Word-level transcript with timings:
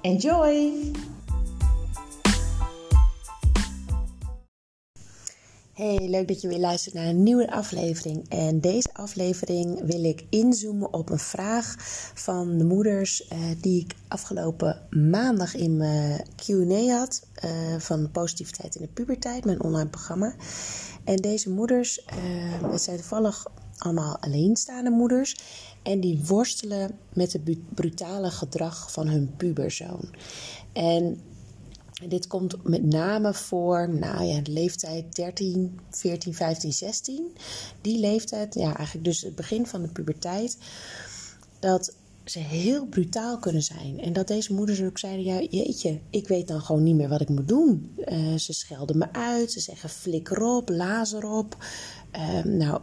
Enjoy! 0.00 0.92
Hey, 5.72 6.08
leuk 6.08 6.28
dat 6.28 6.40
je 6.40 6.48
weer 6.48 6.58
luistert 6.58 6.94
naar 6.94 7.06
een 7.06 7.22
nieuwe 7.22 7.50
aflevering. 7.50 8.28
En 8.28 8.60
deze 8.60 8.88
aflevering 8.92 9.80
wil 9.84 10.04
ik 10.04 10.26
inzoomen 10.30 10.92
op 10.92 11.10
een 11.10 11.18
vraag 11.18 11.74
van 12.14 12.58
de 12.58 12.64
moeders 12.64 13.28
eh, 13.28 13.38
die 13.60 13.80
ik 13.80 13.94
afgelopen 14.08 14.86
maandag 14.90 15.54
in 15.54 15.76
mijn 15.76 16.24
Q&A 16.36 16.98
had 16.98 17.26
uh, 17.44 17.50
van 17.78 18.10
Positiviteit 18.10 18.74
in 18.74 18.82
de 18.82 18.88
Puberteit, 18.88 19.44
mijn 19.44 19.62
online 19.62 19.88
programma. 19.88 20.34
En 21.04 21.16
deze 21.16 21.50
moeders, 21.50 22.04
het 22.70 22.82
zijn 22.82 22.96
toevallig 22.96 23.46
allemaal 23.78 24.18
alleenstaande 24.18 24.90
moeders. 24.90 25.36
En 25.82 26.00
die 26.00 26.20
worstelen 26.26 26.98
met 27.12 27.32
het 27.32 27.74
brutale 27.74 28.30
gedrag 28.30 28.92
van 28.92 29.08
hun 29.08 29.36
puberzoon. 29.36 30.08
En 30.72 31.20
dit 32.06 32.26
komt 32.26 32.64
met 32.64 32.84
name 32.84 33.34
voor, 33.34 33.88
nou 33.94 34.24
ja, 34.24 34.40
de 34.40 34.50
leeftijd 34.50 35.16
13, 35.16 35.78
14, 35.90 36.34
15, 36.34 36.72
16. 36.72 37.36
Die 37.80 37.98
leeftijd, 37.98 38.54
ja, 38.54 38.76
eigenlijk 38.76 39.04
dus 39.04 39.20
het 39.20 39.34
begin 39.34 39.66
van 39.66 39.82
de 39.82 39.88
puberteit. 39.88 40.58
Dat 41.58 41.94
ze 42.30 42.38
heel 42.38 42.86
brutaal 42.86 43.38
kunnen 43.38 43.62
zijn. 43.62 44.00
En 44.00 44.12
dat 44.12 44.28
deze 44.28 44.54
moeders 44.54 44.82
ook 44.82 44.98
zeiden: 44.98 45.24
Ja, 45.24 45.40
jeetje, 45.50 45.98
ik 46.10 46.28
weet 46.28 46.48
dan 46.48 46.60
gewoon 46.60 46.82
niet 46.82 46.94
meer 46.94 47.08
wat 47.08 47.20
ik 47.20 47.28
moet 47.28 47.48
doen. 47.48 47.94
Uh, 48.08 48.34
ze 48.34 48.52
schelden 48.52 48.98
me 48.98 49.12
uit, 49.12 49.52
ze 49.52 49.60
zeggen 49.60 49.88
flikker 49.88 50.42
op, 50.42 50.68
lazer 50.68 51.24
op. 51.30 51.56
Uh, 52.16 52.42
nou, 52.44 52.80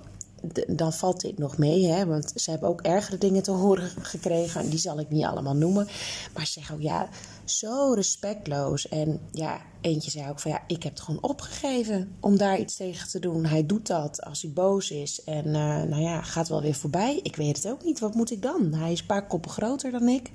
dan 0.67 0.93
valt 0.93 1.21
dit 1.21 1.37
nog 1.37 1.57
mee, 1.57 1.85
hè, 1.85 2.05
want 2.05 2.31
ze 2.35 2.49
hebben 2.49 2.69
ook 2.69 2.81
ergere 2.81 3.17
dingen 3.17 3.43
te 3.43 3.51
horen 3.51 3.89
gekregen. 4.01 4.61
En 4.61 4.69
die 4.69 4.79
zal 4.79 4.99
ik 4.99 5.09
niet 5.09 5.25
allemaal 5.25 5.55
noemen. 5.55 5.87
Maar 6.33 6.45
ze 6.45 6.51
zeggen 6.51 6.75
ook, 6.75 6.81
ja, 6.81 7.09
zo 7.45 7.93
respectloos. 7.93 8.87
En 8.87 9.19
ja, 9.31 9.61
eentje 9.81 10.11
zei 10.11 10.29
ook 10.29 10.39
van, 10.39 10.51
ja, 10.51 10.63
ik 10.67 10.83
heb 10.83 10.93
het 10.93 11.01
gewoon 11.01 11.23
opgegeven 11.23 12.15
om 12.19 12.37
daar 12.37 12.59
iets 12.59 12.75
tegen 12.75 13.09
te 13.09 13.19
doen. 13.19 13.45
Hij 13.45 13.65
doet 13.65 13.87
dat 13.87 14.21
als 14.23 14.41
hij 14.41 14.51
boos 14.51 14.91
is. 14.91 15.23
En 15.23 15.45
uh, 15.45 15.53
nou 15.83 16.01
ja, 16.01 16.21
gaat 16.21 16.47
wel 16.47 16.61
weer 16.61 16.75
voorbij. 16.75 17.19
Ik 17.23 17.35
weet 17.35 17.55
het 17.55 17.67
ook 17.67 17.83
niet, 17.83 17.99
wat 17.99 18.13
moet 18.13 18.31
ik 18.31 18.41
dan? 18.41 18.73
Hij 18.73 18.91
is 18.91 18.99
een 18.99 19.05
paar 19.05 19.27
koppen 19.27 19.51
groter 19.51 19.91
dan 19.91 20.07
ik. 20.07 20.31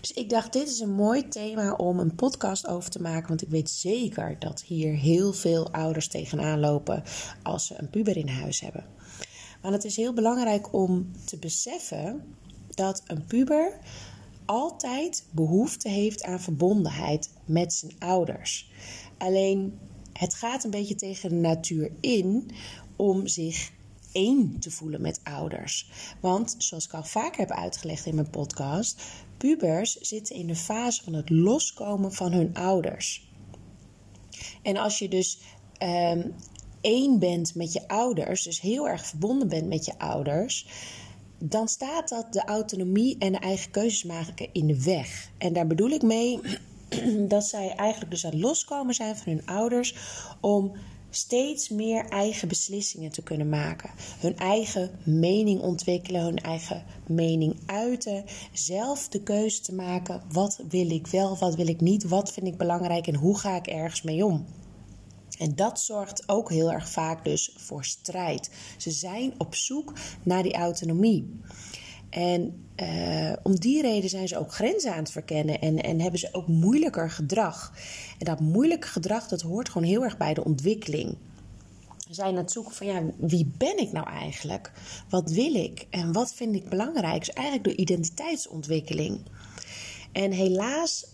Dus 0.00 0.12
ik 0.12 0.30
dacht, 0.30 0.52
dit 0.52 0.68
is 0.68 0.80
een 0.80 0.94
mooi 0.94 1.28
thema 1.28 1.72
om 1.72 1.98
een 1.98 2.14
podcast 2.14 2.66
over 2.66 2.90
te 2.90 3.02
maken. 3.02 3.28
Want 3.28 3.42
ik 3.42 3.48
weet 3.48 3.70
zeker 3.70 4.36
dat 4.38 4.62
hier 4.62 4.94
heel 4.94 5.32
veel 5.32 5.70
ouders 5.72 6.08
tegenaan 6.08 6.60
lopen 6.60 7.02
als 7.42 7.66
ze 7.66 7.74
een 7.78 7.90
puber 7.90 8.16
in 8.16 8.28
huis 8.28 8.60
hebben. 8.60 8.86
Want 9.62 9.74
het 9.74 9.84
is 9.84 9.96
heel 9.96 10.12
belangrijk 10.12 10.72
om 10.72 11.10
te 11.24 11.36
beseffen 11.38 12.22
dat 12.74 13.02
een 13.06 13.24
puber 13.26 13.78
altijd 14.44 15.24
behoefte 15.30 15.88
heeft 15.88 16.22
aan 16.22 16.40
verbondenheid 16.40 17.30
met 17.44 17.72
zijn 17.72 17.92
ouders. 17.98 18.70
Alleen 19.18 19.78
het 20.12 20.34
gaat 20.34 20.64
een 20.64 20.70
beetje 20.70 20.94
tegen 20.94 21.28
de 21.28 21.34
natuur 21.34 21.90
in 22.00 22.50
om 22.96 23.26
zich 23.26 23.70
één 24.18 24.58
te 24.58 24.70
voelen 24.70 25.00
met 25.00 25.20
ouders. 25.22 25.90
Want 26.20 26.54
zoals 26.58 26.84
ik 26.84 26.94
al 26.94 27.04
vaker 27.04 27.40
heb 27.40 27.50
uitgelegd 27.50 28.06
in 28.06 28.14
mijn 28.14 28.30
podcast, 28.30 29.02
pubers 29.36 29.94
zitten 29.94 30.36
in 30.36 30.46
de 30.46 30.56
fase 30.56 31.02
van 31.02 31.12
het 31.12 31.30
loskomen 31.30 32.12
van 32.12 32.32
hun 32.32 32.54
ouders. 32.54 33.28
En 34.62 34.76
als 34.76 34.98
je 34.98 35.08
dus 35.08 35.38
um, 35.82 36.34
één 36.80 37.18
bent 37.18 37.54
met 37.54 37.72
je 37.72 37.88
ouders, 37.88 38.42
dus 38.42 38.60
heel 38.60 38.88
erg 38.88 39.06
verbonden 39.06 39.48
bent 39.48 39.68
met 39.68 39.84
je 39.84 39.98
ouders, 39.98 40.66
dan 41.38 41.68
staat 41.68 42.08
dat 42.08 42.32
de 42.32 42.44
autonomie 42.44 43.18
en 43.18 43.32
de 43.32 43.38
eigen 43.38 43.70
keuzes 43.70 44.04
maken 44.04 44.48
in 44.52 44.66
de 44.66 44.82
weg. 44.82 45.30
En 45.38 45.52
daar 45.52 45.66
bedoel 45.66 45.90
ik 45.90 46.02
mee 46.02 46.40
dat 47.34 47.44
zij 47.44 47.74
eigenlijk 47.74 48.10
dus 48.10 48.24
aan 48.24 48.30
het 48.30 48.40
loskomen 48.40 48.94
zijn 48.94 49.16
van 49.16 49.32
hun 49.32 49.46
ouders 49.46 49.94
om 50.40 50.72
steeds 51.10 51.68
meer 51.68 52.04
eigen 52.08 52.48
beslissingen 52.48 53.10
te 53.10 53.22
kunnen 53.22 53.48
maken. 53.48 53.90
Hun 54.20 54.36
eigen 54.36 54.90
mening 55.04 55.60
ontwikkelen, 55.60 56.22
hun 56.24 56.38
eigen 56.38 56.84
mening 57.06 57.56
uiten. 57.66 58.24
Zelf 58.52 59.08
de 59.08 59.22
keuze 59.22 59.60
te 59.60 59.74
maken. 59.74 60.22
Wat 60.32 60.60
wil 60.68 60.90
ik 60.90 61.06
wel, 61.06 61.38
wat 61.38 61.54
wil 61.54 61.68
ik 61.68 61.80
niet, 61.80 62.04
wat 62.04 62.32
vind 62.32 62.46
ik 62.46 62.56
belangrijk 62.56 63.06
en 63.06 63.14
hoe 63.14 63.38
ga 63.38 63.56
ik 63.56 63.66
ergens 63.66 64.02
mee 64.02 64.24
om. 64.24 64.46
En 65.38 65.54
dat 65.54 65.80
zorgt 65.80 66.28
ook 66.28 66.50
heel 66.50 66.72
erg 66.72 66.88
vaak 66.88 67.24
dus 67.24 67.52
voor 67.56 67.84
strijd. 67.84 68.50
Ze 68.76 68.90
zijn 68.90 69.32
op 69.38 69.54
zoek 69.54 69.92
naar 70.22 70.42
die 70.42 70.54
autonomie. 70.54 71.40
En 72.10 72.68
uh, 72.76 73.32
om 73.42 73.54
die 73.58 73.82
reden 73.82 74.10
zijn 74.10 74.28
ze 74.28 74.38
ook 74.38 74.52
grenzen 74.52 74.92
aan 74.92 74.98
het 74.98 75.10
verkennen 75.10 75.60
en, 75.60 75.82
en 75.82 76.00
hebben 76.00 76.20
ze 76.20 76.28
ook 76.32 76.46
moeilijker 76.46 77.10
gedrag. 77.10 77.72
En 78.18 78.24
dat 78.24 78.40
moeilijke 78.40 78.88
gedrag, 78.88 79.28
dat 79.28 79.40
hoort 79.40 79.68
gewoon 79.68 79.88
heel 79.88 80.04
erg 80.04 80.16
bij 80.16 80.34
de 80.34 80.44
ontwikkeling. 80.44 81.16
We 82.08 82.14
zijn 82.14 82.28
aan 82.28 82.42
het 82.42 82.52
zoeken 82.52 82.74
van, 82.74 82.86
ja, 82.86 83.02
wie 83.16 83.50
ben 83.56 83.78
ik 83.78 83.92
nou 83.92 84.08
eigenlijk? 84.08 84.72
Wat 85.08 85.30
wil 85.30 85.54
ik? 85.54 85.86
En 85.90 86.12
wat 86.12 86.34
vind 86.34 86.54
ik 86.54 86.68
belangrijk? 86.68 87.18
Dus 87.18 87.34
eigenlijk 87.34 87.68
de 87.68 87.82
identiteitsontwikkeling. 87.82 89.20
En 90.12 90.32
helaas 90.32 91.06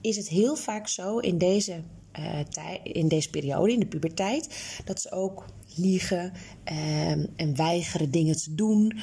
is 0.00 0.16
het 0.16 0.28
heel 0.28 0.56
vaak 0.56 0.88
zo 0.88 1.18
in 1.18 1.38
deze, 1.38 1.80
uh, 2.18 2.38
in 2.82 3.08
deze 3.08 3.30
periode, 3.30 3.72
in 3.72 3.80
de 3.80 3.86
puberteit, 3.86 4.72
dat 4.84 5.00
ze 5.00 5.12
ook 5.12 5.44
liegen 5.74 6.32
uh, 6.72 7.10
en 7.10 7.56
weigeren 7.56 8.10
dingen 8.10 8.36
te 8.36 8.54
doen 8.54 9.00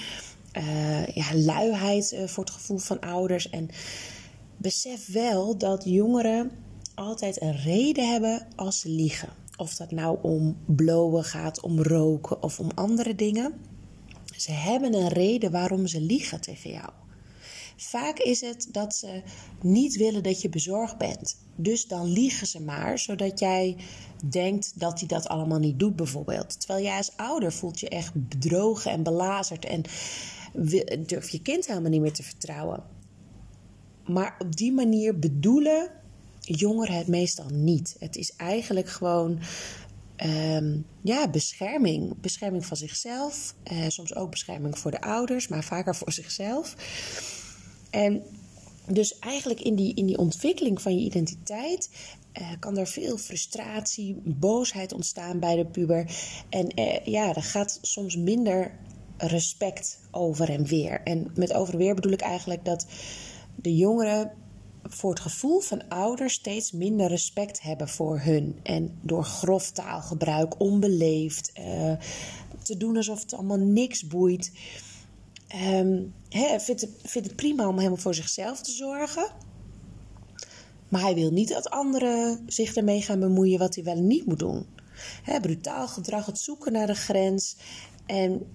uh, 0.57 1.07
ja, 1.07 1.35
luiheid 1.35 2.11
uh, 2.13 2.27
voor 2.27 2.43
het 2.43 2.53
gevoel 2.53 2.77
van 2.77 2.99
ouders. 2.99 3.49
En 3.49 3.69
besef 4.57 5.07
wel 5.07 5.57
dat 5.57 5.83
jongeren 5.85 6.51
altijd 6.95 7.41
een 7.41 7.55
reden 7.55 8.11
hebben 8.11 8.47
als 8.55 8.79
ze 8.79 8.89
liegen. 8.89 9.29
Of 9.57 9.75
dat 9.75 9.91
nou 9.91 10.17
om 10.21 10.57
blowen 10.65 11.23
gaat, 11.23 11.61
om 11.61 11.81
roken 11.81 12.43
of 12.43 12.59
om 12.59 12.69
andere 12.75 13.15
dingen. 13.15 13.53
Ze 14.37 14.51
hebben 14.51 14.93
een 14.93 15.07
reden 15.07 15.51
waarom 15.51 15.87
ze 15.87 16.01
liegen 16.01 16.41
tegen 16.41 16.71
jou. 16.71 16.89
Vaak 17.77 18.19
is 18.19 18.41
het 18.41 18.67
dat 18.71 18.95
ze 18.95 19.21
niet 19.61 19.95
willen 19.95 20.23
dat 20.23 20.41
je 20.41 20.49
bezorgd 20.49 20.97
bent. 20.97 21.37
Dus 21.55 21.87
dan 21.87 22.05
liegen 22.05 22.47
ze 22.47 22.61
maar, 22.61 22.99
zodat 22.99 23.39
jij 23.39 23.75
denkt 24.23 24.79
dat 24.79 24.99
hij 24.99 25.07
dat 25.07 25.27
allemaal 25.27 25.59
niet 25.59 25.79
doet, 25.79 25.95
bijvoorbeeld. 25.95 26.59
Terwijl 26.59 26.83
jij 26.83 26.97
als 26.97 27.11
ouder 27.15 27.51
voelt 27.51 27.79
je 27.79 27.89
echt 27.89 28.11
bedrogen 28.13 28.91
en 28.91 29.03
belazerd 29.03 29.65
en 29.65 29.83
durf 31.05 31.29
je 31.29 31.41
kind 31.41 31.67
helemaal 31.67 31.89
niet 31.89 32.01
meer 32.01 32.13
te 32.13 32.23
vertrouwen. 32.23 32.83
Maar 34.05 34.35
op 34.39 34.55
die 34.55 34.71
manier 34.71 35.19
bedoelen 35.19 35.91
jongeren 36.39 36.97
het 36.97 37.07
meestal 37.07 37.49
niet. 37.49 37.95
Het 37.99 38.15
is 38.15 38.35
eigenlijk 38.35 38.89
gewoon 38.89 39.39
um, 40.25 40.85
ja, 41.01 41.29
bescherming. 41.29 42.19
Bescherming 42.21 42.65
van 42.65 42.77
zichzelf. 42.77 43.55
Uh, 43.71 43.85
soms 43.87 44.15
ook 44.15 44.31
bescherming 44.31 44.79
voor 44.79 44.91
de 44.91 45.01
ouders, 45.01 45.47
maar 45.47 45.63
vaker 45.63 45.95
voor 45.95 46.11
zichzelf. 46.11 46.75
En 47.89 48.23
dus 48.87 49.19
eigenlijk 49.19 49.61
in 49.61 49.75
die, 49.75 49.93
in 49.93 50.05
die 50.05 50.17
ontwikkeling 50.17 50.81
van 50.81 50.95
je 50.97 51.05
identiteit 51.05 51.89
uh, 52.41 52.51
kan 52.59 52.77
er 52.77 52.87
veel 52.87 53.17
frustratie, 53.17 54.21
boosheid 54.23 54.93
ontstaan 54.93 55.39
bij 55.39 55.55
de 55.55 55.65
puber. 55.65 56.11
En 56.49 56.79
uh, 56.79 57.05
ja, 57.05 57.35
er 57.35 57.43
gaat 57.43 57.79
soms 57.81 58.15
minder 58.15 58.77
respect 59.27 59.99
over 60.11 60.49
en 60.49 60.65
weer. 60.65 61.01
En 61.03 61.31
met 61.35 61.53
over 61.53 61.73
en 61.73 61.79
weer 61.79 61.95
bedoel 61.95 62.11
ik 62.11 62.21
eigenlijk 62.21 62.65
dat 62.65 62.85
de 63.55 63.75
jongeren 63.75 64.31
voor 64.83 65.09
het 65.09 65.19
gevoel 65.19 65.59
van 65.59 65.87
ouders 65.87 66.33
steeds 66.33 66.71
minder 66.71 67.07
respect 67.07 67.61
hebben 67.61 67.87
voor 67.87 68.19
hun. 68.19 68.59
En 68.63 68.99
door 69.01 69.23
grof 69.23 69.71
taalgebruik, 69.71 70.59
onbeleefd, 70.59 71.51
uh, 71.59 71.93
te 72.63 72.77
doen 72.77 72.97
alsof 72.97 73.21
het 73.21 73.33
allemaal 73.33 73.57
niks 73.57 74.07
boeit. 74.07 74.51
Um, 75.73 76.13
he, 76.29 76.59
vindt, 76.59 76.81
het, 76.81 76.91
vindt 77.03 77.27
het 77.27 77.37
prima 77.37 77.67
om 77.67 77.77
helemaal 77.77 77.97
voor 77.97 78.15
zichzelf 78.15 78.61
te 78.61 78.71
zorgen. 78.71 79.31
Maar 80.89 81.01
hij 81.01 81.15
wil 81.15 81.31
niet 81.31 81.49
dat 81.49 81.69
anderen 81.69 82.43
zich 82.47 82.75
ermee 82.75 83.01
gaan 83.01 83.19
bemoeien 83.19 83.59
wat 83.59 83.75
hij 83.75 83.83
wel 83.83 84.01
niet 84.01 84.25
moet 84.25 84.39
doen. 84.39 84.65
Brutaal 85.41 85.87
gedrag, 85.87 86.25
het 86.25 86.39
zoeken 86.39 86.71
naar 86.71 86.87
de 86.87 86.95
grens. 86.95 87.55
En 88.05 88.47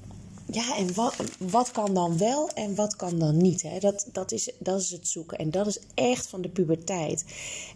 ja, 0.50 0.76
en 0.76 0.94
wat, 0.94 1.17
wat 1.38 1.70
kan 1.70 1.94
dan 1.94 2.19
wel 2.19 2.50
en 2.50 2.75
wat 2.75 2.96
kan 2.96 3.19
dan 3.19 3.37
niet? 3.37 3.62
Hè? 3.62 3.79
Dat, 3.79 4.08
dat, 4.12 4.32
is, 4.32 4.52
dat 4.58 4.81
is 4.81 4.91
het 4.91 5.08
zoeken. 5.08 5.38
En 5.38 5.50
dat 5.50 5.67
is 5.67 5.79
echt 5.94 6.26
van 6.26 6.43
de 6.43 6.49
puberteit. 6.49 7.25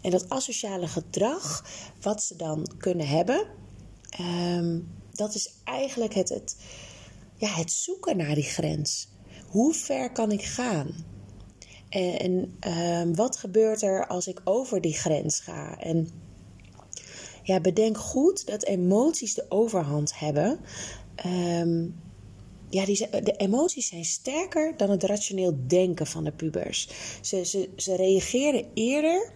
En 0.01 0.11
dat 0.11 0.29
asociale 0.29 0.87
gedrag, 0.87 1.65
wat 2.01 2.23
ze 2.23 2.35
dan 2.35 2.67
kunnen 2.77 3.07
hebben, 3.07 3.45
ehm, 4.09 4.79
dat 5.11 5.35
is 5.35 5.53
eigenlijk 5.63 6.13
het, 6.13 6.29
het, 6.29 6.55
ja, 7.35 7.47
het 7.47 7.71
zoeken 7.71 8.17
naar 8.17 8.35
die 8.35 8.43
grens. 8.43 9.07
Hoe 9.47 9.73
ver 9.73 10.11
kan 10.11 10.31
ik 10.31 10.43
gaan? 10.43 11.05
En, 11.89 12.55
ehm, 12.59 13.13
wat 13.13 13.37
gebeurt 13.37 13.81
er 13.81 14.07
als 14.07 14.27
ik 14.27 14.41
over 14.43 14.81
die 14.81 14.93
grens 14.93 15.39
ga? 15.39 15.79
En 15.79 16.09
ja, 17.43 17.59
bedenk 17.59 17.97
goed 17.97 18.45
dat 18.45 18.63
emoties 18.63 19.33
de 19.33 19.45
overhand 19.49 20.19
hebben. 20.19 20.59
Um, 21.25 21.95
ja, 22.69 22.85
die, 22.85 23.09
de 23.09 23.35
emoties 23.37 23.87
zijn 23.87 24.05
sterker 24.05 24.77
dan 24.77 24.89
het 24.89 25.03
rationeel 25.03 25.57
denken 25.67 26.07
van 26.07 26.23
de 26.23 26.31
pubers. 26.31 26.89
Ze, 27.21 27.45
ze, 27.45 27.69
ze 27.75 27.95
reageren 27.95 28.65
eerder 28.73 29.31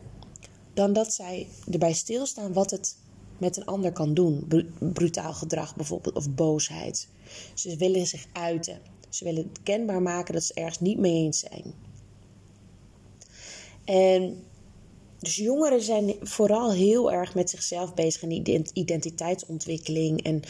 dan 0.73 0.93
dat 0.93 1.13
zij 1.13 1.47
erbij 1.71 1.93
stilstaan 1.93 2.53
wat 2.53 2.71
het 2.71 2.95
met 3.37 3.57
een 3.57 3.65
ander 3.65 3.91
kan 3.91 4.13
doen. 4.13 4.47
Brutaal 4.93 5.33
gedrag 5.33 5.75
bijvoorbeeld, 5.75 6.15
of 6.15 6.29
boosheid. 6.29 7.07
Ze 7.53 7.75
willen 7.75 8.07
zich 8.07 8.25
uiten. 8.33 8.81
Ze 9.09 9.23
willen 9.23 9.51
kenbaar 9.63 10.01
maken 10.01 10.33
dat 10.33 10.43
ze 10.43 10.53
ergens 10.53 10.79
niet 10.79 10.97
mee 10.97 11.13
eens 11.13 11.39
zijn. 11.39 11.73
En 13.85 14.43
dus 15.19 15.35
jongeren 15.35 15.81
zijn 15.81 16.15
vooral 16.21 16.71
heel 16.71 17.11
erg 17.11 17.35
met 17.35 17.49
zichzelf 17.49 17.93
bezig 17.93 18.21
in 18.21 18.67
identiteitsontwikkeling. 18.73 20.23
En 20.23 20.41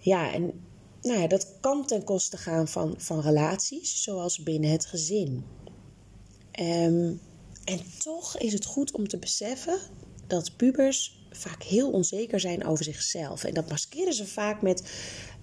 ja, 0.00 0.32
en 0.32 0.52
nou 1.02 1.20
ja, 1.20 1.26
dat 1.26 1.46
kan 1.60 1.86
ten 1.86 2.04
koste 2.04 2.36
gaan 2.36 2.68
van, 2.68 2.94
van 2.98 3.20
relaties, 3.20 4.02
zoals 4.02 4.42
binnen 4.42 4.70
het 4.70 4.86
gezin. 4.86 5.44
Um, 6.60 7.20
en 7.64 7.80
toch 7.98 8.38
is 8.38 8.52
het 8.52 8.64
goed 8.64 8.92
om 8.92 9.08
te 9.08 9.18
beseffen 9.18 9.78
dat 10.26 10.56
pubers 10.56 11.18
vaak 11.30 11.62
heel 11.62 11.90
onzeker 11.90 12.40
zijn 12.40 12.66
over 12.66 12.84
zichzelf. 12.84 13.44
En 13.44 13.54
dat 13.54 13.68
maskeren 13.68 14.14
ze 14.14 14.26
vaak 14.26 14.62
met 14.62 14.82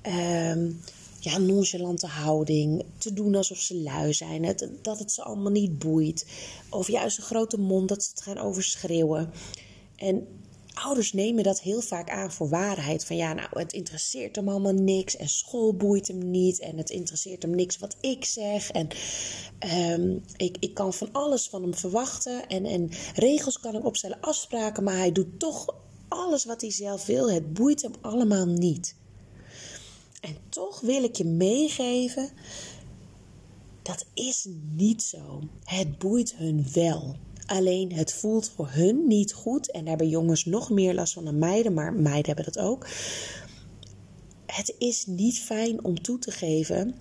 um, 0.03 0.81
ja, 1.19 1.37
nonchalante 1.37 2.07
houding, 2.07 2.83
te 2.97 3.13
doen 3.13 3.35
alsof 3.35 3.57
ze 3.57 3.75
lui 3.75 4.13
zijn, 4.13 4.55
dat 4.81 4.99
het 4.99 5.11
ze 5.11 5.23
allemaal 5.23 5.51
niet 5.51 5.79
boeit. 5.79 6.25
Of 6.69 6.87
juist 6.87 7.17
een 7.17 7.23
grote 7.23 7.59
mond 7.59 7.89
dat 7.89 8.03
ze 8.03 8.09
het 8.09 8.21
gaan 8.21 8.37
overschreeuwen. 8.37 9.31
En 9.95 10.27
ouders 10.83 11.13
nemen 11.13 11.43
dat 11.43 11.61
heel 11.61 11.81
vaak 11.81 12.09
aan 12.09 12.31
voor 12.31 12.49
waarheid. 12.49 13.05
Van 13.05 13.15
ja, 13.15 13.33
nou, 13.33 13.47
het 13.51 13.73
interesseert 13.73 14.35
hem 14.35 14.49
allemaal 14.49 14.73
niks. 14.73 15.15
En 15.15 15.29
school 15.29 15.73
boeit 15.73 16.07
hem 16.07 16.31
niet. 16.31 16.59
En 16.59 16.77
het 16.77 16.89
interesseert 16.89 17.41
hem 17.41 17.55
niks 17.55 17.77
wat 17.77 17.95
ik 18.01 18.25
zeg. 18.25 18.71
En 18.71 18.87
um, 20.01 20.23
ik, 20.35 20.57
ik 20.59 20.73
kan 20.73 20.93
van 20.93 21.09
alles 21.11 21.47
van 21.47 21.61
hem 21.61 21.75
verwachten. 21.75 22.47
En, 22.47 22.65
en 22.65 22.89
regels 23.15 23.59
kan 23.59 23.75
ik 23.75 23.85
opstellen, 23.85 24.21
afspraken. 24.21 24.83
Maar 24.83 24.97
hij 24.97 25.11
doet 25.11 25.39
toch 25.39 25.75
alles 26.07 26.45
wat 26.45 26.61
hij 26.61 26.71
zelf 26.71 27.05
wil. 27.05 27.31
Het 27.31 27.53
boeit 27.53 27.81
hem 27.81 27.93
allemaal 28.01 28.45
niet. 28.45 28.95
En 30.21 30.37
toch 30.49 30.79
wil 30.79 31.03
ik 31.03 31.15
je 31.15 31.25
meegeven. 31.25 32.29
Dat 33.81 34.05
is 34.13 34.47
niet 34.75 35.03
zo. 35.03 35.41
Het 35.63 35.97
boeit 35.97 36.35
hun 36.35 36.65
wel. 36.73 37.15
Alleen 37.47 37.93
het 37.93 38.13
voelt 38.13 38.49
voor 38.49 38.69
hun 38.69 39.07
niet 39.07 39.33
goed. 39.33 39.71
En 39.71 39.79
daar 39.79 39.89
hebben 39.89 40.09
jongens 40.09 40.45
nog 40.45 40.69
meer 40.69 40.93
last 40.93 41.13
van 41.13 41.25
dan 41.25 41.39
meiden, 41.39 41.73
maar 41.73 41.93
meiden 41.93 42.35
hebben 42.35 42.53
dat 42.53 42.63
ook. 42.63 42.87
Het 44.45 44.75
is 44.77 45.05
niet 45.05 45.39
fijn 45.39 45.83
om 45.83 46.01
toe 46.01 46.19
te 46.19 46.31
geven 46.31 46.95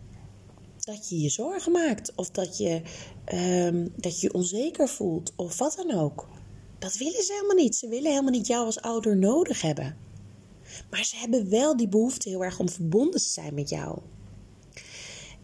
dat 0.78 1.08
je 1.08 1.20
je 1.20 1.28
zorgen 1.28 1.72
maakt. 1.72 2.12
Of 2.14 2.30
dat 2.30 2.58
je, 2.58 2.82
um, 3.34 3.92
dat 3.96 4.20
je 4.20 4.32
onzeker 4.32 4.88
voelt. 4.88 5.32
Of 5.36 5.58
wat 5.58 5.82
dan 5.86 5.98
ook. 5.98 6.28
Dat 6.78 6.96
willen 6.96 7.22
ze 7.22 7.32
helemaal 7.32 7.64
niet. 7.64 7.76
Ze 7.76 7.88
willen 7.88 8.10
helemaal 8.10 8.30
niet 8.30 8.46
jou 8.46 8.64
als 8.64 8.80
ouder 8.80 9.16
nodig 9.16 9.62
hebben. 9.62 9.96
Maar 10.90 11.04
ze 11.04 11.16
hebben 11.16 11.50
wel 11.50 11.76
die 11.76 11.88
behoefte 11.88 12.28
heel 12.28 12.44
erg 12.44 12.58
om 12.58 12.68
verbonden 12.68 13.20
te 13.20 13.28
zijn 13.28 13.54
met 13.54 13.68
jou. 13.68 13.98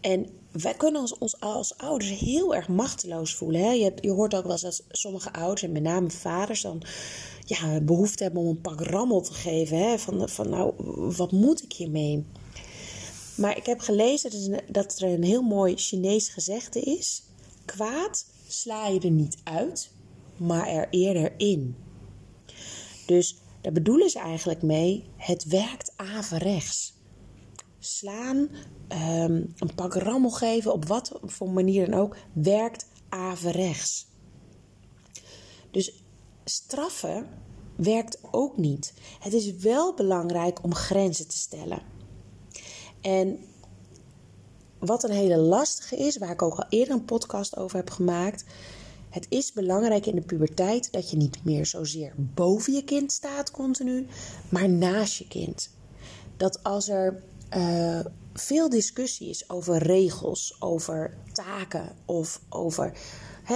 En 0.01 0.27
wij 0.53 0.73
kunnen 0.73 1.01
ons, 1.19 1.39
als 1.39 1.77
ouders 1.77 2.19
heel 2.19 2.55
erg 2.55 2.67
machteloos 2.67 3.35
voelen. 3.35 3.61
Hè? 3.61 3.71
Je, 3.71 3.93
je 4.01 4.11
hoort 4.11 4.35
ook 4.35 4.43
wel 4.43 4.51
eens 4.51 4.61
dat 4.61 4.83
sommige 4.89 5.33
ouders, 5.33 5.63
en 5.63 5.71
met 5.71 5.83
name 5.83 6.09
vaders, 6.09 6.61
dan 6.61 6.83
ja, 7.45 7.79
behoefte 7.81 8.23
hebben 8.23 8.41
om 8.41 8.47
een 8.47 8.61
pak 8.61 8.81
rammel 8.81 9.21
te 9.21 9.33
geven. 9.33 9.77
Hè? 9.77 9.99
Van, 9.99 10.29
van 10.29 10.49
nou, 10.49 10.73
wat 11.15 11.31
moet 11.31 11.63
ik 11.63 11.73
hiermee? 11.73 12.25
Maar 13.35 13.57
ik 13.57 13.65
heb 13.65 13.79
gelezen 13.79 14.61
dat 14.67 14.99
er 14.99 15.09
een 15.09 15.23
heel 15.23 15.41
mooi 15.41 15.75
Chinees 15.75 16.29
gezegde 16.29 16.79
is: 16.79 17.23
kwaad 17.65 18.25
sla 18.47 18.87
je 18.87 18.99
er 18.99 19.11
niet 19.11 19.37
uit, 19.43 19.89
maar 20.37 20.67
er 20.67 20.87
eerder 20.89 21.33
in. 21.37 21.75
Dus 23.05 23.35
daar 23.61 23.71
bedoelen 23.71 24.09
ze 24.09 24.19
eigenlijk 24.19 24.61
mee: 24.61 25.03
het 25.15 25.43
werkt 25.43 25.93
averechts 25.95 26.92
slaan, 27.85 28.49
ehm, 28.87 29.43
een 29.57 29.75
pak 29.75 29.93
rammel 29.93 30.31
geven, 30.31 30.73
op 30.73 30.85
wat 30.85 31.19
voor 31.23 31.49
manier 31.49 31.89
dan 31.89 31.99
ook, 31.99 32.15
werkt 32.33 32.85
averechts. 33.09 34.05
Dus 35.71 36.03
straffen 36.45 37.27
werkt 37.75 38.17
ook 38.31 38.57
niet. 38.57 38.93
Het 39.19 39.33
is 39.33 39.55
wel 39.55 39.93
belangrijk 39.93 40.63
om 40.63 40.75
grenzen 40.75 41.27
te 41.27 41.37
stellen. 41.37 41.81
En 43.01 43.39
wat 44.79 45.03
een 45.03 45.11
hele 45.11 45.37
lastige 45.37 45.95
is, 45.95 46.17
waar 46.17 46.31
ik 46.31 46.41
ook 46.41 46.55
al 46.55 46.65
eerder 46.69 46.93
een 46.93 47.05
podcast 47.05 47.57
over 47.57 47.77
heb 47.77 47.89
gemaakt. 47.89 48.43
Het 49.09 49.25
is 49.29 49.53
belangrijk 49.53 50.05
in 50.05 50.15
de 50.15 50.21
puberteit 50.21 50.91
dat 50.91 51.09
je 51.09 51.17
niet 51.17 51.43
meer 51.43 51.65
zozeer 51.65 52.13
boven 52.17 52.73
je 52.73 52.83
kind 52.83 53.11
staat 53.11 53.51
continu, 53.51 54.07
maar 54.49 54.69
naast 54.69 55.17
je 55.17 55.27
kind. 55.27 55.69
Dat 56.37 56.63
als 56.63 56.89
er 56.89 57.23
uh, 57.57 57.99
veel 58.33 58.69
discussie 58.69 59.29
is 59.29 59.49
over 59.49 59.77
regels, 59.77 60.55
over 60.59 61.17
taken 61.31 61.91
of 62.05 62.39
over 62.49 62.93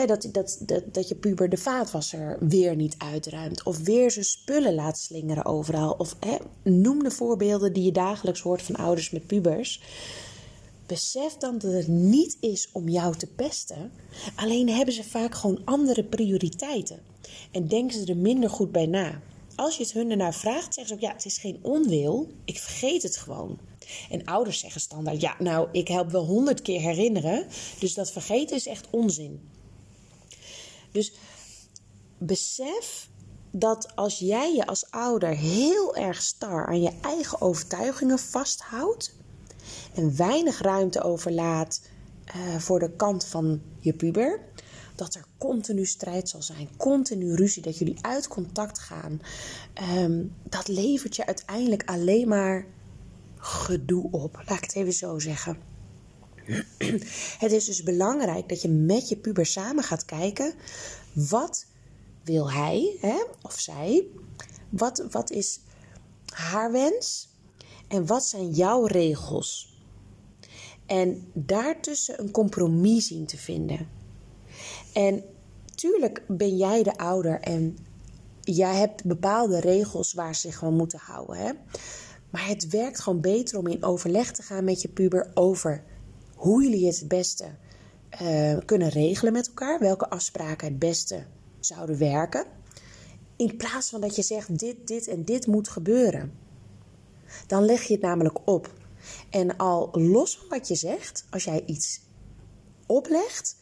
dat, 0.06 0.27
dat, 0.32 0.58
dat, 0.62 0.94
dat 0.94 1.08
je 1.08 1.16
puber 1.16 1.50
de 1.50 1.58
vaatwasser 1.58 2.38
weer 2.39 2.75
niet 2.75 2.96
uitruimt 2.98 3.63
of 3.63 3.77
weer 3.77 4.12
zijn 4.12 4.25
spullen 4.25 4.74
laat 4.75 4.98
slingeren 4.98 5.46
overal. 5.46 5.92
Of 5.92 6.16
noem 6.63 7.04
de 7.04 7.12
voorbeelden 7.12 7.74
die 7.74 7.84
je 7.84 7.92
dagelijks 7.92 8.42
hoort 8.42 8.62
van 8.62 8.75
ouders 8.75 9.10
met 9.10 9.27
pubers. 9.27 9.82
Besef 10.86 11.34
dan 11.34 11.58
dat 11.58 11.72
het 11.74 11.88
niet 11.88 12.38
is 12.39 12.70
om 12.72 12.89
jou 12.89 13.16
te 13.16 13.27
pesten, 13.27 13.92
alleen 14.36 14.70
hebben 14.70 14.94
ze 14.94 15.04
vaak 15.04 15.36
gewoon 15.36 15.62
andere 15.66 16.04
prioriteiten 16.04 17.00
en 17.51 17.68
denken 17.68 18.00
ze 18.00 18.06
er 18.06 18.18
minder 18.18 18.50
goed 18.50 18.72
bij 18.72 18.86
na. 18.86 19.22
Als 19.58 19.78
je 19.78 19.84
het 19.84 19.92
hun 19.92 20.12
ernaar 20.12 20.34
vraagt, 20.34 20.74
zeggen 20.74 20.88
ze 20.88 20.94
ook 20.94 21.10
ja, 21.10 21.12
het 21.12 21.26
is 21.26 21.38
geen 21.38 21.60
onwil, 21.62 22.32
ik 22.46 22.60
vergeet 22.60 23.04
het 23.04 23.18
gewoon. 23.18 23.60
En 24.10 24.26
ouders 24.26 24.60
zeggen 24.60 24.82
standaard: 24.82 25.22
ja, 25.22 25.36
nou, 25.40 25.68
ik 25.72 25.88
help 25.88 26.12
wel 26.12 26.26
honderd 26.26 26.62
keer 26.62 26.80
herinneren. 26.80 27.48
Dus 27.80 27.94
dat 27.94 28.12
vergeten 28.12 28.56
is 28.56 28.68
echt 28.68 28.88
onzin. 28.90 29.50
Dus 30.92 31.14
besef 32.18 33.10
dat 33.52 33.96
als 33.96 34.20
jij 34.20 34.54
je 34.56 34.66
als 34.66 34.92
ouder 34.92 35.36
heel 35.36 35.96
erg 35.96 36.22
star 36.22 36.68
aan 36.68 36.82
je 36.82 36.92
eigen 37.02 37.42
overtuigingen 37.42 38.20
vasthoudt 38.20 39.16
en 39.94 40.18
weinig 40.18 40.62
ruimte 40.62 41.02
overlaat 41.04 41.82
uh, 42.36 42.56
voor 42.60 42.80
de 42.80 42.92
kant 42.96 43.26
van 43.26 43.62
je 43.80 43.94
puber, 43.94 44.42
dat 44.98 45.16
er 45.16 45.25
continu 45.38 45.86
strijd 45.86 46.30
zal 46.30 46.42
zijn, 46.42 46.70
continu 46.77 47.36
ruzie, 47.36 47.62
dat 47.62 47.77
jullie 47.77 47.98
uit 48.01 48.27
contact 48.27 48.80
gaan. 48.80 49.22
Um, 49.98 50.34
dat 50.44 50.68
levert 50.68 51.16
je 51.16 51.25
uiteindelijk 51.25 51.84
alleen 51.86 52.27
maar 52.27 52.66
gedoe 53.36 54.12
op. 54.12 54.36
Laat 54.48 54.58
ik 54.58 54.63
het 54.63 54.75
even 54.75 54.94
zo 54.94 55.20
zeggen. 55.20 55.58
Het 57.44 57.51
is 57.51 57.66
dus 57.66 57.84
belangrijk 57.84 58.50
dat 58.50 58.62
je 58.62 58.70
met 58.70 59.10
je 59.10 59.18
puber 59.18 59.46
samen 59.46 59.84
gaat 59.84 60.06
kijken. 60.06 60.54
Wat 61.13 61.66
wil 62.24 62.51
hij 62.51 62.98
hè, 63.01 63.24
of 63.42 63.60
zij? 63.60 64.06
Wat, 64.70 65.08
wat 65.12 65.32
is 65.32 65.60
haar 66.34 66.72
wens? 66.72 67.30
En 67.88 68.06
wat 68.06 68.25
zijn 68.25 68.51
jouw 68.51 68.86
regels? 68.86 69.75
En 70.86 71.32
daartussen 71.34 72.20
een 72.20 72.32
compromis 72.32 73.08
zien 73.08 73.25
te 73.25 73.38
vinden. 73.38 73.97
En 74.98 75.24
tuurlijk 75.75 76.24
ben 76.27 76.58
jij 76.58 76.84
de 76.84 76.98
ouder 76.98 77.39
en 77.39 77.77
jij 78.42 78.75
hebt 78.75 79.04
bepaalde 79.04 79.60
regels 79.60 80.13
waar 80.13 80.36
ze 80.36 80.42
zich 80.42 80.58
van 80.58 80.74
moeten 80.74 81.00
houden. 81.00 81.38
Hè? 81.38 81.51
Maar 82.30 82.48
het 82.48 82.68
werkt 82.68 83.00
gewoon 83.00 83.22
beter 83.22 83.58
om 83.58 83.68
in 83.68 83.84
overleg 83.84 84.32
te 84.32 84.42
gaan 84.42 84.63
met 84.63 84.82
je 84.82 84.88
puber 84.88 85.32
over 85.34 85.84
hoe 86.36 86.63
jullie 86.63 86.86
het 86.86 87.00
het 87.00 87.08
beste 87.08 87.46
uh, 88.22 88.58
kunnen 88.66 88.89
regelen 88.89 89.34
met 89.34 89.48
elkaar. 89.48 89.80
Welke 89.80 90.10
afspraken 90.10 90.68
het 90.68 90.80
beste 90.80 91.25
zouden 91.60 91.98
werken. 91.98 92.46
In 93.36 93.58
plaats 93.58 93.89
van 93.89 94.01
dat 94.01 94.16
je 94.16 94.22
zegt 94.22 94.60
dit, 94.60 94.88
dit 94.88 95.08
en 95.08 95.25
dit 95.25 95.48
moet 95.48 95.68
gebeuren. 95.68 96.34
Dan 97.48 97.66
leg 97.66 97.84
je 97.84 97.94
het 97.94 98.01
namelijk 98.01 98.39
op. 98.46 98.74
En 99.30 99.58
al 99.58 99.89
los 99.92 100.38
van 100.38 100.48
wat 100.50 100.68
je 100.68 100.75
zegt, 100.75 101.25
als 101.30 101.44
jij 101.44 101.63
iets 101.66 102.01
oplegt, 102.86 103.56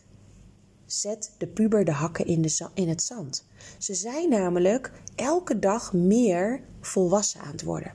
zet 0.86 1.32
de 1.38 1.48
puber 1.48 1.86
de 1.86 1.92
hakken 1.92 2.26
in, 2.26 2.42
de, 2.42 2.68
in 2.74 2.90
het 2.90 3.04
zand. 3.04 3.46
Ze 3.78 3.94
zijn 3.94 4.30
namelijk 4.30 4.92
elke 5.16 5.60
dag 5.60 5.94
meer 5.94 6.64
volwassen 6.82 7.42
aan 7.42 7.52
het 7.52 7.64
worden. 7.64 7.94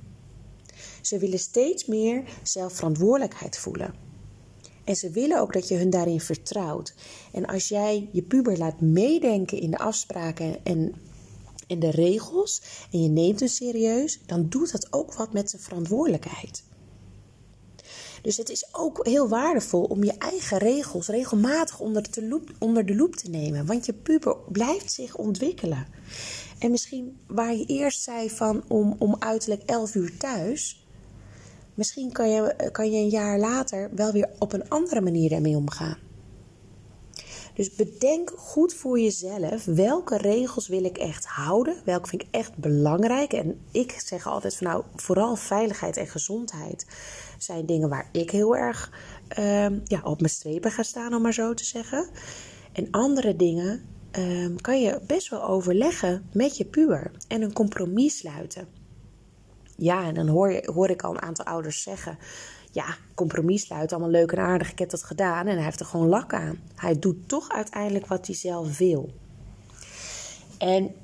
Ze 1.01 1.19
willen 1.19 1.39
steeds 1.39 1.87
meer 1.87 2.23
zelfverantwoordelijkheid 2.43 3.59
voelen. 3.59 3.95
En 4.85 4.97
ze 4.97 5.11
willen 5.11 5.41
ook 5.41 5.53
dat 5.53 5.69
je 5.69 5.77
hun 5.77 5.91
daarin 5.91 6.21
vertrouwt. 6.21 6.95
En 7.33 7.47
als 7.47 7.69
jij 7.69 8.09
je 8.13 8.23
puber 8.23 8.59
laat 8.59 8.81
meedenken 8.81 9.61
in 9.61 9.71
de 9.71 9.79
afspraken 9.79 10.65
en, 10.65 10.95
de 11.67 11.91
regels 11.91 12.63
en 12.91 13.03
je 13.03 13.09
neemt 13.09 13.41
hem 13.41 13.49
serieus, 13.49 14.21
dan 14.27 14.49
doet 14.49 14.73
dat 14.73 14.93
ook 14.93 15.15
wat 15.15 15.33
met 15.33 15.51
zijn 15.51 15.63
verantwoordelijkheid. 15.63 16.65
Dus 18.23 18.37
het 18.37 18.51
is 18.51 18.69
ook 18.73 19.07
heel 19.07 19.29
waardevol 19.29 19.83
om 19.83 20.05
je 20.05 20.15
eigen 20.19 20.59
regels 20.59 21.09
regelmatig 21.09 21.81
onder 21.81 22.11
de 22.11 22.29
loep, 22.29 22.51
onder 22.59 22.87
de 22.87 22.95
loep 22.95 23.17
te 23.17 23.31
nemen. 23.31 23.67
Want 23.67 23.87
je 23.87 23.93
puber 23.93 24.37
blijft 24.49 24.93
zich 24.93 25.17
ontwikkelen. 25.17 25.87
En 26.59 26.71
misschien 26.71 27.19
waar 27.27 27.55
je 27.55 27.65
eerst 27.67 28.03
zei 28.03 28.31
van 28.31 28.65
om, 28.69 28.97
om 28.99 29.17
uiterlijk 29.19 29.63
11 29.63 29.95
uur 29.95 30.17
thuis. 30.17 30.87
Misschien 31.75 32.13
kan 32.13 32.31
je, 32.31 32.71
kan 32.73 32.91
je 32.91 32.99
een 32.99 33.09
jaar 33.09 33.39
later 33.39 33.91
wel 33.95 34.13
weer 34.13 34.29
op 34.39 34.53
een 34.53 34.69
andere 34.69 35.01
manier 35.01 35.33
ermee 35.33 35.57
omgaan. 35.57 36.10
Dus 37.55 37.75
bedenk 37.75 38.33
goed 38.37 38.75
voor 38.75 39.01
jezelf 39.01 39.65
welke 39.65 40.17
regels 40.17 40.69
wil 40.69 40.85
ik 40.85 40.99
echt 40.99 41.27
houden, 41.27 41.77
welke 41.85 42.09
vind 42.09 42.23
ik 42.23 42.29
echt 42.31 42.57
belangrijk. 42.57 43.33
En 43.33 43.61
ik 43.71 43.93
zeg 44.05 44.27
altijd 44.27 44.57
van 44.57 44.67
nou, 44.67 44.85
vooral 44.97 45.37
veiligheid 45.37 45.97
en 45.97 46.07
gezondheid 46.07 46.87
zijn 47.39 47.67
dingen 47.67 47.89
waar 47.89 48.09
ik 48.13 48.31
heel 48.31 48.57
erg 48.57 48.93
ehm, 49.29 49.79
ja, 49.85 50.01
op 50.03 50.21
mijn 50.21 50.33
strepen 50.33 50.71
ga 50.71 50.83
staan, 50.83 51.15
om 51.15 51.23
maar 51.23 51.35
zo 51.35 51.55
te 51.55 51.65
zeggen. 51.65 52.09
En 52.73 52.91
andere 52.91 53.37
dingen 53.37 53.83
ehm, 54.11 54.57
kan 54.57 54.81
je 54.81 55.01
best 55.07 55.29
wel 55.29 55.45
overleggen 55.45 56.29
met 56.33 56.57
je 56.57 56.65
puber 56.65 57.11
en 57.29 57.43
een 57.43 57.53
compromis 57.53 58.19
sluiten. 58.19 58.69
Ja, 59.77 60.07
en 60.07 60.15
dan 60.15 60.29
hoor, 60.29 60.53
je, 60.53 60.71
hoor 60.75 60.91
ik 60.91 61.03
al 61.03 61.11
een 61.11 61.23
aantal 61.23 61.45
ouders 61.45 61.83
zeggen 61.83 62.19
ja, 62.71 62.97
compromis 63.15 63.63
sluiten, 63.63 63.97
allemaal 63.97 64.21
leuk 64.21 64.33
en 64.33 64.39
aardig. 64.39 64.71
Ik 64.71 64.79
heb 64.79 64.91
dat 64.91 65.03
gedaan 65.03 65.47
en 65.47 65.55
hij 65.55 65.65
heeft 65.65 65.81
er 65.81 65.87
gewoon 65.87 66.09
lak 66.09 66.35
aan. 66.35 66.59
Hij 66.75 66.99
doet 66.99 67.29
toch 67.29 67.49
uiteindelijk 67.49 68.07
wat 68.07 68.27
hij 68.27 68.37
zelf 68.37 68.79
wil. 68.79 69.11
En 70.59 70.95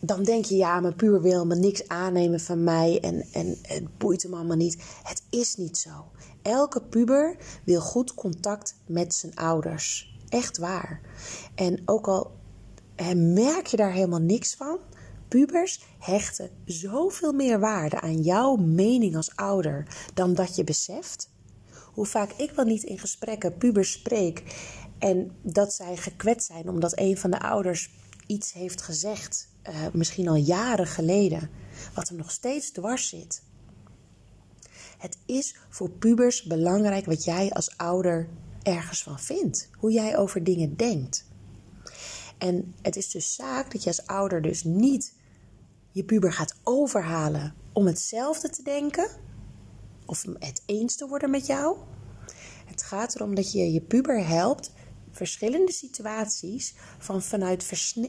dan 0.00 0.22
denk 0.22 0.44
je, 0.44 0.56
ja, 0.56 0.80
mijn 0.80 0.96
puur 0.96 1.20
wil 1.20 1.46
me 1.46 1.56
niks 1.56 1.88
aannemen 1.88 2.40
van 2.40 2.64
mij 2.64 3.00
en, 3.00 3.24
en 3.32 3.58
het 3.62 3.98
boeit 3.98 4.22
hem 4.22 4.34
allemaal 4.34 4.56
niet. 4.56 4.82
Het 5.02 5.22
is 5.30 5.56
niet 5.56 5.78
zo. 5.78 5.90
Elke 6.42 6.82
puber 6.82 7.36
wil 7.64 7.80
goed 7.80 8.14
contact 8.14 8.74
met 8.86 9.14
zijn 9.14 9.34
ouders. 9.34 10.18
Echt 10.28 10.58
waar. 10.58 11.00
En 11.54 11.82
ook 11.84 12.08
al 12.08 12.30
merk 13.14 13.66
je 13.66 13.76
daar 13.76 13.92
helemaal 13.92 14.20
niks 14.20 14.54
van, 14.54 14.78
Pubers 15.30 15.80
hechten 15.98 16.50
zoveel 16.64 17.32
meer 17.32 17.60
waarde 17.60 18.00
aan 18.00 18.22
jouw 18.22 18.56
mening 18.56 19.16
als 19.16 19.36
ouder 19.36 19.86
dan 20.14 20.34
dat 20.34 20.56
je 20.56 20.64
beseft. 20.64 21.30
Hoe 21.92 22.06
vaak 22.06 22.32
ik 22.32 22.50
wel 22.50 22.64
niet 22.64 22.82
in 22.82 22.98
gesprekken 22.98 23.56
pubers 23.58 23.92
spreek 23.92 24.42
en 24.98 25.30
dat 25.42 25.72
zij 25.72 25.96
gekwetst 25.96 26.46
zijn 26.46 26.68
omdat 26.68 26.98
een 26.98 27.16
van 27.16 27.30
de 27.30 27.40
ouders 27.40 27.90
iets 28.26 28.52
heeft 28.52 28.82
gezegd, 28.82 29.48
uh, 29.68 29.74
misschien 29.92 30.28
al 30.28 30.34
jaren 30.34 30.86
geleden, 30.86 31.50
wat 31.94 32.08
hem 32.08 32.18
nog 32.18 32.30
steeds 32.30 32.70
dwars 32.70 33.08
zit. 33.08 33.42
Het 34.98 35.18
is 35.26 35.56
voor 35.68 35.90
pubers 35.90 36.42
belangrijk 36.42 37.06
wat 37.06 37.24
jij 37.24 37.50
als 37.50 37.76
ouder 37.76 38.28
ergens 38.62 39.02
van 39.02 39.20
vindt, 39.20 39.70
hoe 39.78 39.92
jij 39.92 40.16
over 40.16 40.44
dingen 40.44 40.76
denkt. 40.76 41.28
En 42.38 42.74
het 42.82 42.96
is 42.96 43.10
dus 43.10 43.34
zaak 43.34 43.72
dat 43.72 43.82
je 43.82 43.88
als 43.88 44.06
ouder 44.06 44.42
dus 44.42 44.64
niet 44.64 45.18
je 45.90 46.04
puber 46.04 46.32
gaat 46.32 46.54
overhalen 46.62 47.54
om 47.72 47.86
hetzelfde 47.86 48.50
te 48.50 48.62
denken 48.62 49.08
of 50.06 50.24
het 50.38 50.62
eens 50.66 50.96
te 50.96 51.08
worden 51.08 51.30
met 51.30 51.46
jou. 51.46 51.76
Het 52.66 52.82
gaat 52.82 53.14
erom 53.14 53.34
dat 53.34 53.52
je 53.52 53.72
je 53.72 53.80
puber 53.80 54.26
helpt 54.26 54.72
verschillende 55.10 55.72
situaties 55.72 56.74
van 56.98 57.22
vanuit 57.22 57.64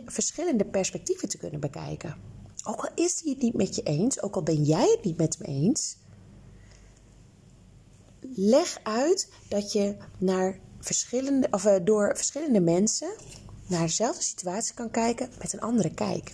verschillende 0.05 0.65
perspectieven 0.65 1.29
te 1.29 1.38
kunnen 1.38 1.59
bekijken. 1.59 2.15
Ook 2.63 2.85
al 2.85 2.91
is 2.95 3.21
hij 3.23 3.31
het 3.31 3.41
niet 3.41 3.53
met 3.53 3.75
je 3.75 3.83
eens, 3.83 4.21
ook 4.21 4.35
al 4.35 4.43
ben 4.43 4.63
jij 4.63 4.89
het 4.89 5.03
niet 5.03 5.17
met 5.17 5.38
hem 5.38 5.47
eens, 5.47 5.97
leg 8.35 8.79
uit 8.83 9.29
dat 9.50 9.71
je 9.71 9.95
naar 10.17 10.59
verschillende, 10.79 11.47
of, 11.51 11.65
eh, 11.65 11.75
door 11.83 12.15
verschillende 12.15 12.61
mensen 12.61 13.11
naar 13.67 13.81
dezelfde 13.81 14.23
situatie 14.23 14.73
kan 14.73 14.91
kijken 14.91 15.29
met 15.39 15.53
een 15.53 15.61
andere 15.61 15.93
kijk. 15.93 16.33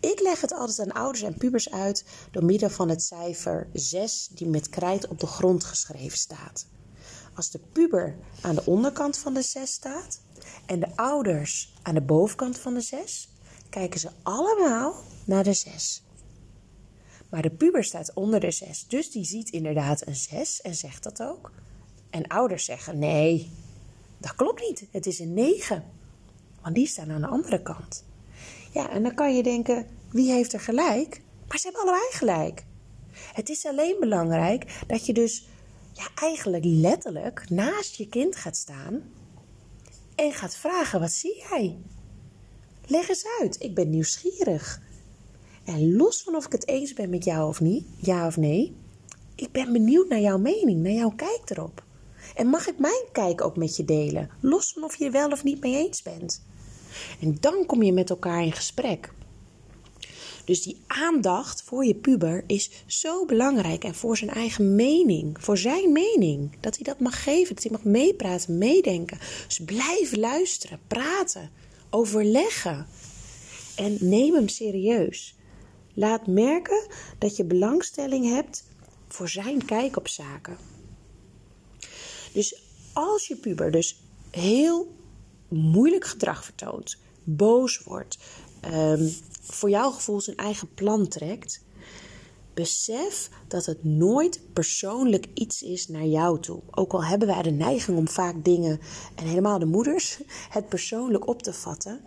Ik 0.00 0.20
leg 0.20 0.40
het 0.40 0.52
altijd 0.52 0.80
aan 0.80 1.02
ouders 1.02 1.22
en 1.22 1.34
pubers 1.34 1.70
uit 1.70 2.04
door 2.30 2.44
middel 2.44 2.70
van 2.70 2.88
het 2.88 3.02
cijfer 3.02 3.68
6 3.72 4.28
die 4.32 4.46
met 4.46 4.68
krijt 4.68 5.08
op 5.08 5.20
de 5.20 5.26
grond 5.26 5.64
geschreven 5.64 6.18
staat. 6.18 6.66
Als 7.34 7.50
de 7.50 7.60
puber 7.72 8.16
aan 8.40 8.54
de 8.54 8.64
onderkant 8.64 9.18
van 9.18 9.34
de 9.34 9.42
6 9.42 9.72
staat 9.72 10.20
en 10.66 10.80
de 10.80 10.96
ouders 10.96 11.74
aan 11.82 11.94
de 11.94 12.00
bovenkant 12.00 12.58
van 12.58 12.74
de 12.74 12.80
6, 12.80 13.28
kijken 13.70 14.00
ze 14.00 14.10
allemaal 14.22 14.94
naar 15.24 15.44
de 15.44 15.52
6. 15.52 16.02
Maar 17.30 17.42
de 17.42 17.50
puber 17.50 17.84
staat 17.84 18.14
onder 18.14 18.40
de 18.40 18.50
6, 18.50 18.86
dus 18.88 19.10
die 19.10 19.24
ziet 19.24 19.50
inderdaad 19.50 20.06
een 20.06 20.16
6 20.16 20.60
en 20.60 20.74
zegt 20.74 21.02
dat 21.02 21.22
ook. 21.22 21.52
En 22.10 22.26
ouders 22.26 22.64
zeggen: 22.64 22.98
nee, 22.98 23.50
dat 24.18 24.34
klopt 24.34 24.60
niet, 24.60 24.86
het 24.90 25.06
is 25.06 25.18
een 25.18 25.34
9. 25.34 25.84
Want 26.62 26.74
die 26.74 26.86
staan 26.86 27.10
aan 27.10 27.20
de 27.20 27.26
andere 27.26 27.62
kant. 27.62 28.04
Ja, 28.72 28.90
en 28.90 29.02
dan 29.02 29.14
kan 29.14 29.36
je 29.36 29.42
denken, 29.42 29.86
wie 30.10 30.32
heeft 30.32 30.52
er 30.52 30.60
gelijk? 30.60 31.22
Maar 31.48 31.58
ze 31.58 31.66
hebben 31.66 31.82
allebei 31.82 32.10
gelijk. 32.10 32.64
Het 33.32 33.48
is 33.48 33.66
alleen 33.66 33.96
belangrijk 34.00 34.82
dat 34.86 35.06
je 35.06 35.12
dus 35.12 35.46
ja, 35.92 36.08
eigenlijk 36.14 36.64
letterlijk 36.64 37.50
naast 37.50 37.94
je 37.94 38.08
kind 38.08 38.36
gaat 38.36 38.56
staan 38.56 39.02
en 40.14 40.32
gaat 40.32 40.56
vragen: 40.56 41.00
wat 41.00 41.12
zie 41.12 41.44
jij? 41.50 41.78
Leg 42.86 43.08
eens 43.08 43.24
uit, 43.40 43.62
ik 43.62 43.74
ben 43.74 43.90
nieuwsgierig. 43.90 44.80
En 45.64 45.96
los 45.96 46.22
van 46.22 46.36
of 46.36 46.46
ik 46.46 46.52
het 46.52 46.68
eens 46.68 46.92
ben 46.92 47.10
met 47.10 47.24
jou 47.24 47.48
of 47.48 47.60
niet, 47.60 47.86
ja 47.96 48.26
of 48.26 48.36
nee, 48.36 48.76
ik 49.34 49.52
ben 49.52 49.72
benieuwd 49.72 50.08
naar 50.08 50.20
jouw 50.20 50.38
mening, 50.38 50.82
naar 50.82 50.92
jouw 50.92 51.12
kijk 51.16 51.50
erop. 51.50 51.84
En 52.34 52.46
mag 52.46 52.66
ik 52.66 52.78
mijn 52.78 53.04
kijk 53.12 53.40
ook 53.40 53.56
met 53.56 53.76
je 53.76 53.84
delen, 53.84 54.30
los 54.40 54.72
van 54.72 54.84
of 54.84 54.96
je 54.96 55.10
wel 55.10 55.30
of 55.30 55.44
niet 55.44 55.60
mee 55.60 55.76
eens 55.76 56.02
bent? 56.02 56.42
En 57.20 57.36
dan 57.40 57.66
kom 57.66 57.82
je 57.82 57.92
met 57.92 58.10
elkaar 58.10 58.44
in 58.44 58.52
gesprek. 58.52 59.12
Dus 60.44 60.62
die 60.62 60.80
aandacht 60.86 61.62
voor 61.62 61.84
je 61.84 61.94
puber 61.94 62.44
is 62.46 62.70
zo 62.86 63.26
belangrijk 63.26 63.84
en 63.84 63.94
voor 63.94 64.16
zijn 64.16 64.30
eigen 64.30 64.74
mening, 64.74 65.36
voor 65.40 65.58
zijn 65.58 65.92
mening. 65.92 66.50
Dat 66.60 66.74
hij 66.74 66.84
dat 66.84 67.00
mag 67.00 67.22
geven, 67.22 67.54
dat 67.54 67.64
hij 67.64 67.72
mag 67.72 67.84
meepraten, 67.84 68.58
meedenken. 68.58 69.18
Dus 69.46 69.60
blijf 69.64 70.16
luisteren, 70.16 70.80
praten, 70.86 71.50
overleggen. 71.90 72.86
En 73.76 73.96
neem 74.00 74.34
hem 74.34 74.48
serieus. 74.48 75.34
Laat 75.94 76.26
merken 76.26 76.86
dat 77.18 77.36
je 77.36 77.44
belangstelling 77.44 78.34
hebt 78.34 78.64
voor 79.08 79.28
zijn 79.28 79.64
kijk 79.64 79.96
op 79.96 80.08
zaken. 80.08 80.56
Dus 82.32 82.62
als 82.92 83.26
je 83.26 83.36
puber 83.36 83.70
dus 83.70 83.96
heel 84.30 84.96
moeilijk 85.48 86.04
gedrag 86.04 86.44
vertoont, 86.44 86.98
boos 87.24 87.82
wordt, 87.82 88.18
um, 88.74 89.14
voor 89.42 89.70
jouw 89.70 89.90
gevoel 89.90 90.20
zijn 90.20 90.36
eigen 90.36 90.74
plan 90.74 91.08
trekt, 91.08 91.62
besef 92.54 93.30
dat 93.48 93.66
het 93.66 93.84
nooit 93.84 94.40
persoonlijk 94.52 95.26
iets 95.34 95.62
is 95.62 95.88
naar 95.88 96.06
jou 96.06 96.40
toe. 96.40 96.60
Ook 96.70 96.92
al 96.92 97.04
hebben 97.04 97.28
wij 97.28 97.42
de 97.42 97.50
neiging 97.50 97.98
om 97.98 98.08
vaak 98.08 98.44
dingen, 98.44 98.80
en 99.14 99.26
helemaal 99.26 99.58
de 99.58 99.66
moeders, 99.66 100.20
het 100.56 100.68
persoonlijk 100.68 101.28
op 101.28 101.42
te 101.42 101.52
vatten, 101.52 102.00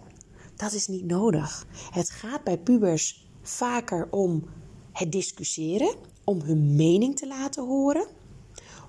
dat 0.55 0.73
is 0.73 0.87
niet 0.87 1.05
nodig. 1.05 1.65
Het 1.91 2.09
gaat 2.09 2.43
bij 2.43 2.57
pubers 2.57 3.27
vaker 3.41 4.07
om 4.11 4.43
het 4.91 5.11
discussiëren, 5.11 5.95
om 6.23 6.41
hun 6.41 6.75
mening 6.75 7.17
te 7.17 7.27
laten 7.27 7.65
horen, 7.65 8.07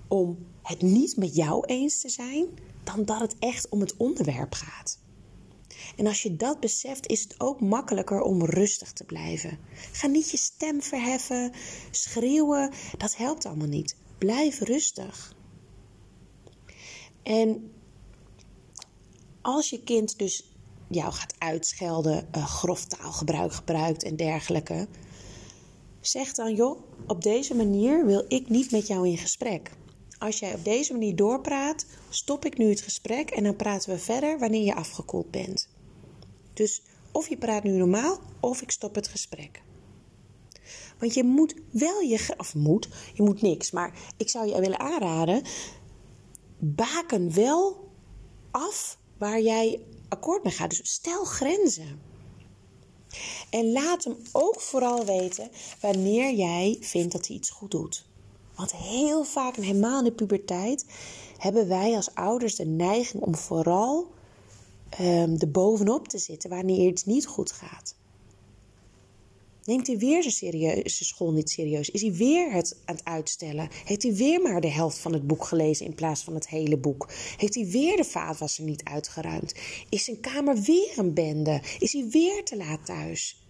om 0.09 0.39
het 0.63 0.83
niet 0.83 1.17
met 1.17 1.35
jou 1.35 1.65
eens 1.67 2.01
te 2.01 2.09
zijn, 2.09 2.47
dan 2.85 3.05
dat 3.05 3.21
het 3.21 3.37
echt 3.39 3.69
om 3.69 3.81
het 3.81 3.97
onderwerp 3.97 4.55
gaat. 4.55 5.01
En 5.97 6.07
als 6.07 6.23
je 6.23 6.37
dat 6.37 6.61
beseft, 6.61 7.07
is 7.07 7.23
het 7.23 7.35
ook 7.41 7.61
makkelijker 7.61 8.21
om 8.21 8.45
rustig 8.45 8.93
te 8.93 9.05
blijven. 9.05 9.59
Ga 9.93 10.07
niet 10.07 10.31
je 10.31 10.37
stem 10.37 10.83
verheffen, 10.83 11.53
schreeuwen, 11.91 12.73
dat 12.99 13.17
helpt 13.17 13.47
allemaal 13.47 13.69
niet. 13.69 13.97
Blijf 14.19 14.61
rustig. 14.61 15.35
En 17.23 17.73
als 19.43 19.71
je 19.71 19.83
kind 19.83 20.19
dus 20.19 20.53
jou 20.89 21.13
gaat 21.13 21.35
uitschelden, 21.39 22.29
uh, 22.37 22.47
grof 22.47 22.85
taalgebruik 22.85 23.53
gebruikt 23.53 24.03
en 24.03 24.17
dergelijke. 24.17 24.89
Zeg 26.01 26.33
dan, 26.33 26.55
joh, 26.55 26.81
op 27.07 27.23
deze 27.23 27.55
manier 27.55 28.07
wil 28.07 28.25
ik 28.29 28.49
niet 28.49 28.71
met 28.71 28.87
jou 28.87 29.09
in 29.09 29.19
gesprek. 29.19 29.71
Als 30.23 30.39
jij 30.39 30.55
op 30.55 30.65
deze 30.65 30.93
manier 30.93 31.17
doorpraat, 31.17 31.87
stop 32.09 32.45
ik 32.45 32.59
nu 32.59 32.69
het 32.69 32.81
gesprek 32.81 33.31
en 33.31 33.45
dan 33.45 33.57
praten 33.57 33.91
we 33.91 33.99
verder 33.99 34.39
wanneer 34.39 34.65
je 34.65 34.75
afgekoeld 34.75 35.31
bent. 35.31 35.69
Dus 36.55 36.83
of 37.13 37.29
je 37.29 37.37
praat 37.37 37.63
nu 37.63 37.71
normaal 37.71 38.21
of 38.41 38.63
ik 38.63 38.71
stop 38.71 38.95
het 38.95 39.09
gesprek. 39.09 39.63
Want 40.99 41.15
je 41.15 41.25
moet 41.25 41.55
wel 41.71 42.01
je. 42.01 42.35
Of 42.37 42.55
moet, 42.55 42.89
je 43.15 43.23
moet 43.23 43.43
niks. 43.43 43.71
Maar 43.71 43.99
ik 44.17 44.29
zou 44.29 44.47
je 44.47 44.61
willen 44.61 44.79
aanraden. 44.79 45.43
Baken 46.59 47.35
wel 47.35 47.91
af 48.51 48.99
waar 49.19 49.41
jij 49.41 49.81
akkoord 50.09 50.45
mee 50.45 50.53
gaat. 50.53 50.71
Dus 50.71 50.93
stel 50.93 51.25
grenzen. 51.25 52.01
En 53.51 53.73
laat 53.73 54.05
hem 54.05 54.17
ook 54.33 54.61
vooral 54.61 55.05
weten 55.05 55.51
wanneer 55.81 56.35
jij 56.35 56.77
vindt 56.81 57.13
dat 57.13 57.27
hij 57.27 57.37
iets 57.37 57.51
goed 57.51 57.71
doet. 57.71 58.11
Want 58.55 58.73
heel 58.73 59.25
vaak, 59.25 59.57
en 59.57 59.63
helemaal 59.63 59.99
in 59.99 60.05
de 60.05 60.13
puberteit, 60.13 60.87
hebben 61.39 61.69
wij 61.69 61.97
als 61.97 62.15
ouders 62.15 62.55
de 62.55 62.67
neiging 62.67 63.23
om 63.23 63.35
vooral 63.35 64.11
um, 65.01 65.37
er 65.39 65.51
bovenop 65.51 66.09
te 66.09 66.19
zitten 66.19 66.51
wanneer 66.51 66.89
iets 66.89 67.05
niet 67.05 67.27
goed 67.27 67.53
gaat. 67.53 67.95
Neemt 69.65 69.87
hij 69.87 69.99
weer 69.99 70.23
zijn, 70.23 70.35
serieus, 70.35 70.97
zijn 70.97 71.09
school 71.09 71.33
niet 71.33 71.51
serieus? 71.51 71.91
Is 71.91 72.03
hij 72.03 72.13
weer 72.13 72.53
het 72.53 72.81
aan 72.85 72.95
het 72.95 73.05
uitstellen? 73.05 73.69
Heeft 73.85 74.03
hij 74.03 74.15
weer 74.15 74.41
maar 74.41 74.61
de 74.61 74.71
helft 74.71 74.99
van 74.99 75.13
het 75.13 75.27
boek 75.27 75.45
gelezen 75.45 75.87
in 75.87 75.95
plaats 75.95 76.23
van 76.23 76.35
het 76.35 76.49
hele 76.49 76.79
boek? 76.79 77.09
Heeft 77.37 77.55
hij 77.55 77.67
weer 77.67 77.97
de 77.97 78.05
vaatwasser 78.05 78.65
niet 78.65 78.85
uitgeruimd? 78.85 79.55
Is 79.89 80.05
zijn 80.05 80.21
kamer 80.21 80.61
weer 80.61 80.93
een 80.97 81.15
bende? 81.15 81.63
Is 81.79 81.93
hij 81.93 82.09
weer 82.11 82.45
te 82.45 82.57
laat 82.57 82.87
thuis? 82.87 83.47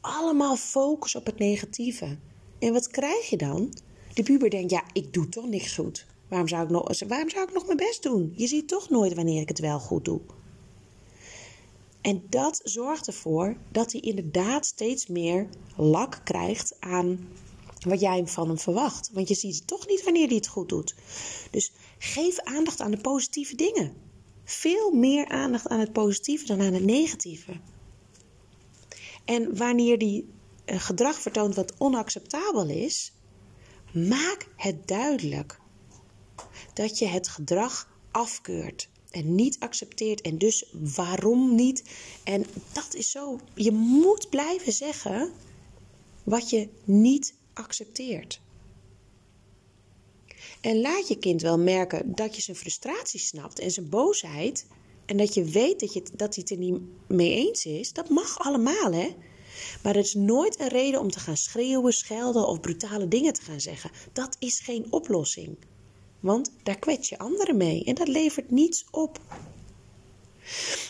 Allemaal 0.00 0.56
focus 0.56 1.14
op 1.14 1.26
het 1.26 1.38
negatieve. 1.38 2.18
En 2.58 2.72
wat 2.72 2.88
krijg 2.88 3.30
je 3.30 3.36
dan? 3.36 3.72
De 4.14 4.22
puber 4.22 4.50
denkt, 4.50 4.70
ja, 4.70 4.84
ik 4.92 5.12
doe 5.12 5.28
toch 5.28 5.46
niks 5.46 5.74
goed. 5.74 6.06
Waarom 6.28 6.48
zou, 6.48 6.64
ik 6.64 6.70
nog, 6.70 6.98
waarom 7.08 7.30
zou 7.30 7.48
ik 7.48 7.54
nog 7.54 7.66
mijn 7.66 7.76
best 7.76 8.02
doen? 8.02 8.32
Je 8.36 8.46
ziet 8.46 8.68
toch 8.68 8.88
nooit 8.90 9.14
wanneer 9.14 9.40
ik 9.40 9.48
het 9.48 9.58
wel 9.58 9.78
goed 9.80 10.04
doe. 10.04 10.20
En 12.00 12.22
dat 12.28 12.60
zorgt 12.64 13.06
ervoor 13.06 13.56
dat 13.70 13.92
hij 13.92 14.00
inderdaad 14.00 14.66
steeds 14.66 15.06
meer 15.06 15.48
lak 15.76 16.20
krijgt 16.24 16.76
aan 16.80 17.28
wat 17.80 18.00
jij 18.00 18.26
van 18.26 18.48
hem 18.48 18.58
verwacht. 18.58 19.10
Want 19.12 19.28
je 19.28 19.34
ziet 19.34 19.66
toch 19.66 19.86
niet 19.86 20.04
wanneer 20.04 20.26
hij 20.26 20.36
het 20.36 20.48
goed 20.48 20.68
doet. 20.68 20.94
Dus 21.50 21.72
geef 21.98 22.38
aandacht 22.38 22.80
aan 22.80 22.90
de 22.90 23.00
positieve 23.00 23.56
dingen. 23.56 23.92
Veel 24.44 24.90
meer 24.90 25.28
aandacht 25.28 25.68
aan 25.68 25.80
het 25.80 25.92
positieve 25.92 26.46
dan 26.46 26.60
aan 26.60 26.72
het 26.72 26.84
negatieve. 26.84 27.52
En 29.24 29.56
wanneer 29.56 29.98
die 29.98 30.28
eh, 30.64 30.80
gedrag 30.80 31.20
vertoont 31.20 31.54
wat 31.54 31.74
onacceptabel 31.78 32.68
is, 32.68 33.12
maak 33.92 34.48
het 34.56 34.88
duidelijk 34.88 35.60
dat 36.74 36.98
je 36.98 37.06
het 37.06 37.28
gedrag 37.28 37.88
afkeurt 38.10 38.88
en 39.10 39.34
niet 39.34 39.56
accepteert. 39.60 40.20
En 40.20 40.38
dus 40.38 40.64
waarom 40.94 41.54
niet? 41.54 41.84
En 42.24 42.44
dat 42.72 42.94
is 42.94 43.10
zo. 43.10 43.38
Je 43.54 43.72
moet 43.72 44.30
blijven 44.30 44.72
zeggen 44.72 45.32
wat 46.24 46.50
je 46.50 46.68
niet 46.84 47.34
accepteert. 47.52 48.40
En 50.60 50.80
laat 50.80 51.08
je 51.08 51.18
kind 51.18 51.42
wel 51.42 51.58
merken 51.58 52.14
dat 52.14 52.36
je 52.36 52.42
zijn 52.42 52.56
frustratie 52.56 53.20
snapt 53.20 53.58
en 53.58 53.70
zijn 53.70 53.88
boosheid. 53.88 54.66
En 55.06 55.16
dat 55.16 55.34
je 55.34 55.44
weet 55.44 55.80
dat, 55.80 55.92
je, 55.92 56.02
dat 56.12 56.34
hij 56.34 56.44
het 56.48 56.50
er 56.50 56.64
niet 56.64 56.80
mee 57.06 57.34
eens 57.34 57.66
is. 57.66 57.92
Dat 57.92 58.08
mag 58.08 58.38
allemaal, 58.38 58.92
hè? 58.92 59.14
Maar 59.82 59.94
het 59.94 60.04
is 60.04 60.14
nooit 60.14 60.60
een 60.60 60.68
reden 60.68 61.00
om 61.00 61.10
te 61.10 61.20
gaan 61.20 61.36
schreeuwen, 61.36 61.92
schelden 61.92 62.46
of 62.46 62.60
brutale 62.60 63.08
dingen 63.08 63.32
te 63.32 63.42
gaan 63.42 63.60
zeggen. 63.60 63.90
Dat 64.12 64.36
is 64.38 64.60
geen 64.60 64.86
oplossing. 64.90 65.56
Want 66.20 66.52
daar 66.62 66.78
kwets 66.78 67.08
je 67.08 67.18
anderen 67.18 67.56
mee 67.56 67.84
en 67.84 67.94
dat 67.94 68.08
levert 68.08 68.50
niets 68.50 68.84
op. 68.90 69.20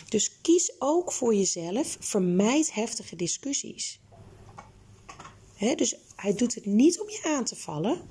Dus 0.09 0.31
kies 0.41 0.73
ook 0.79 1.11
voor 1.11 1.35
jezelf. 1.35 1.97
Vermijd 1.99 2.73
heftige 2.73 3.15
discussies. 3.15 3.99
dus 5.75 5.95
hij 6.15 6.33
doet 6.33 6.55
het 6.55 6.65
niet 6.65 6.99
om 6.99 7.09
je 7.09 7.21
aan 7.23 7.43
te 7.43 7.55
vallen, 7.55 8.01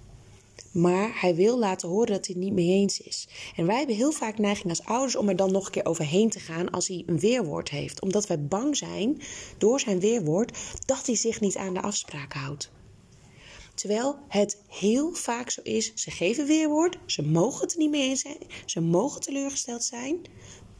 maar 0.73 1.21
hij 1.21 1.35
wil 1.35 1.59
laten 1.59 1.89
horen 1.89 2.13
dat 2.13 2.27
hij 2.27 2.35
het 2.35 2.45
niet 2.45 2.53
mee 2.53 2.69
eens 2.69 3.01
is. 3.01 3.29
En 3.57 3.67
wij 3.67 3.77
hebben 3.77 3.97
heel 3.97 4.13
vaak 4.13 4.39
neiging 4.39 4.69
als 4.69 4.85
ouders 4.85 5.17
om 5.17 5.29
er 5.29 5.37
dan 5.37 5.53
nog 5.53 5.67
een 5.67 5.73
keer 5.73 5.87
overheen 5.87 6.31
te 6.31 6.41
gaan 6.41 6.71
als 6.71 6.89
hij 6.89 7.03
een 7.07 7.19
weerwoord 7.19 7.71
heeft. 7.71 8.03
Omdat 8.03 8.27
wij 8.27 8.45
bang 8.45 8.77
zijn 8.77 9.23
door 9.59 9.81
zijn 9.81 10.01
weerwoord 10.01 10.59
dat 10.87 11.07
hij 11.07 11.17
zich 11.17 11.41
niet 11.41 11.57
aan 11.57 11.75
de 11.75 11.83
afspraak 11.83 12.33
houdt. 12.33 12.71
Terwijl 13.75 14.17
het 14.29 14.63
heel 14.69 15.15
vaak 15.15 15.51
zo 15.51 15.61
is, 15.63 15.93
ze 15.95 16.11
geven 16.11 16.47
weerwoord, 16.47 16.99
ze 17.07 17.23
mogen 17.23 17.61
het 17.61 17.73
er 17.73 17.79
niet 17.79 17.91
mee 17.91 18.09
eens 18.09 18.21
zijn, 18.21 18.39
ze 18.67 18.81
mogen 18.81 19.21
teleurgesteld 19.21 19.85
zijn, 19.85 20.21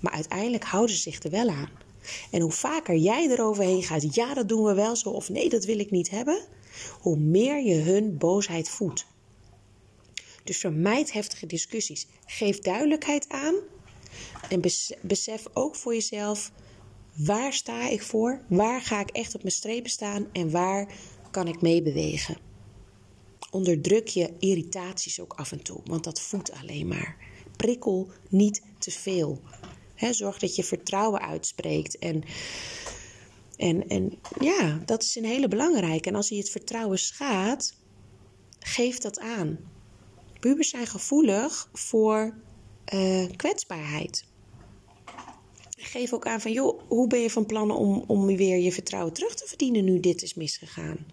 maar 0.01 0.13
uiteindelijk 0.13 0.65
houden 0.65 0.97
ze 0.97 1.03
zich 1.03 1.23
er 1.23 1.31
wel 1.31 1.49
aan. 1.49 1.71
En 2.31 2.41
hoe 2.41 2.53
vaker 2.53 2.97
jij 2.97 3.29
eroverheen 3.29 3.83
gaat, 3.83 4.15
ja 4.15 4.35
dat 4.35 4.49
doen 4.49 4.65
we 4.65 4.75
wel 4.75 4.97
zo 4.97 5.09
of 5.09 5.29
nee 5.29 5.49
dat 5.49 5.65
wil 5.65 5.79
ik 5.79 5.91
niet 5.91 6.11
hebben, 6.11 6.45
hoe 7.01 7.19
meer 7.19 7.63
je 7.63 7.75
hun 7.75 8.19
boosheid 8.19 8.69
voedt. 8.69 9.07
Dus 10.45 10.59
vermijd 10.59 11.13
heftige 11.13 11.47
discussies. 11.47 12.07
Geef 12.27 12.59
duidelijkheid 12.59 13.29
aan 13.29 13.55
en 14.49 14.61
besef 15.01 15.47
ook 15.53 15.77
voor 15.77 15.95
jezelf 15.95 16.53
waar 17.17 17.53
sta 17.53 17.89
ik 17.89 18.03
voor, 18.03 18.41
waar 18.49 18.81
ga 18.81 19.01
ik 19.01 19.11
echt 19.11 19.35
op 19.35 19.43
mijn 19.43 19.55
strepen 19.55 19.91
staan 19.91 20.29
en 20.33 20.51
waar 20.51 20.95
kan 21.31 21.49
ik 21.49 21.61
meebewegen 21.61 22.51
onderdruk 23.53 24.09
je 24.09 24.31
irritaties 24.39 25.21
ook 25.21 25.33
af 25.33 25.53
en 25.53 25.63
toe, 25.63 25.81
want 25.85 26.05
dat 26.05 26.21
voedt 26.21 26.53
alleen 26.53 26.89
maar. 26.89 27.17
Prikkel 27.57 28.11
niet 28.29 28.63
te 28.79 28.91
veel. 28.91 29.41
zorg 30.11 30.39
dat 30.39 30.57
je 30.57 30.65
vertrouwen 30.65 31.21
uitspreekt. 31.21 31.99
En, 31.99 32.23
en, 33.57 33.89
en 33.89 34.19
ja, 34.41 34.83
dat 34.87 35.03
is 35.03 35.17
een 35.17 35.25
hele 35.25 35.49
belangrijke. 35.49 36.09
En 36.09 36.15
als 36.15 36.29
je 36.29 36.37
het 36.37 36.51
vertrouwen 36.51 36.99
schaadt, 36.99 37.77
geef 38.59 38.99
dat 38.99 39.19
aan. 39.19 39.59
Pubers 40.43 40.69
zijn 40.69 40.87
gevoelig 40.87 41.69
voor 41.73 42.35
uh, 42.95 43.27
kwetsbaarheid. 43.37 44.25
Geef 45.77 46.13
ook 46.13 46.27
aan 46.27 46.41
van, 46.41 46.53
joh, 46.53 46.81
hoe 46.89 47.07
ben 47.07 47.21
je 47.21 47.31
van 47.31 47.47
plan 47.47 47.71
om, 47.71 48.05
om 48.07 48.27
weer 48.27 48.59
je 48.59 48.73
vertrouwen 48.73 49.13
terug 49.13 49.35
te 49.35 49.47
verdienen 49.47 49.85
nu 49.85 50.01
dit 50.01 50.23
is 50.23 50.35
misgegaan? 50.35 51.07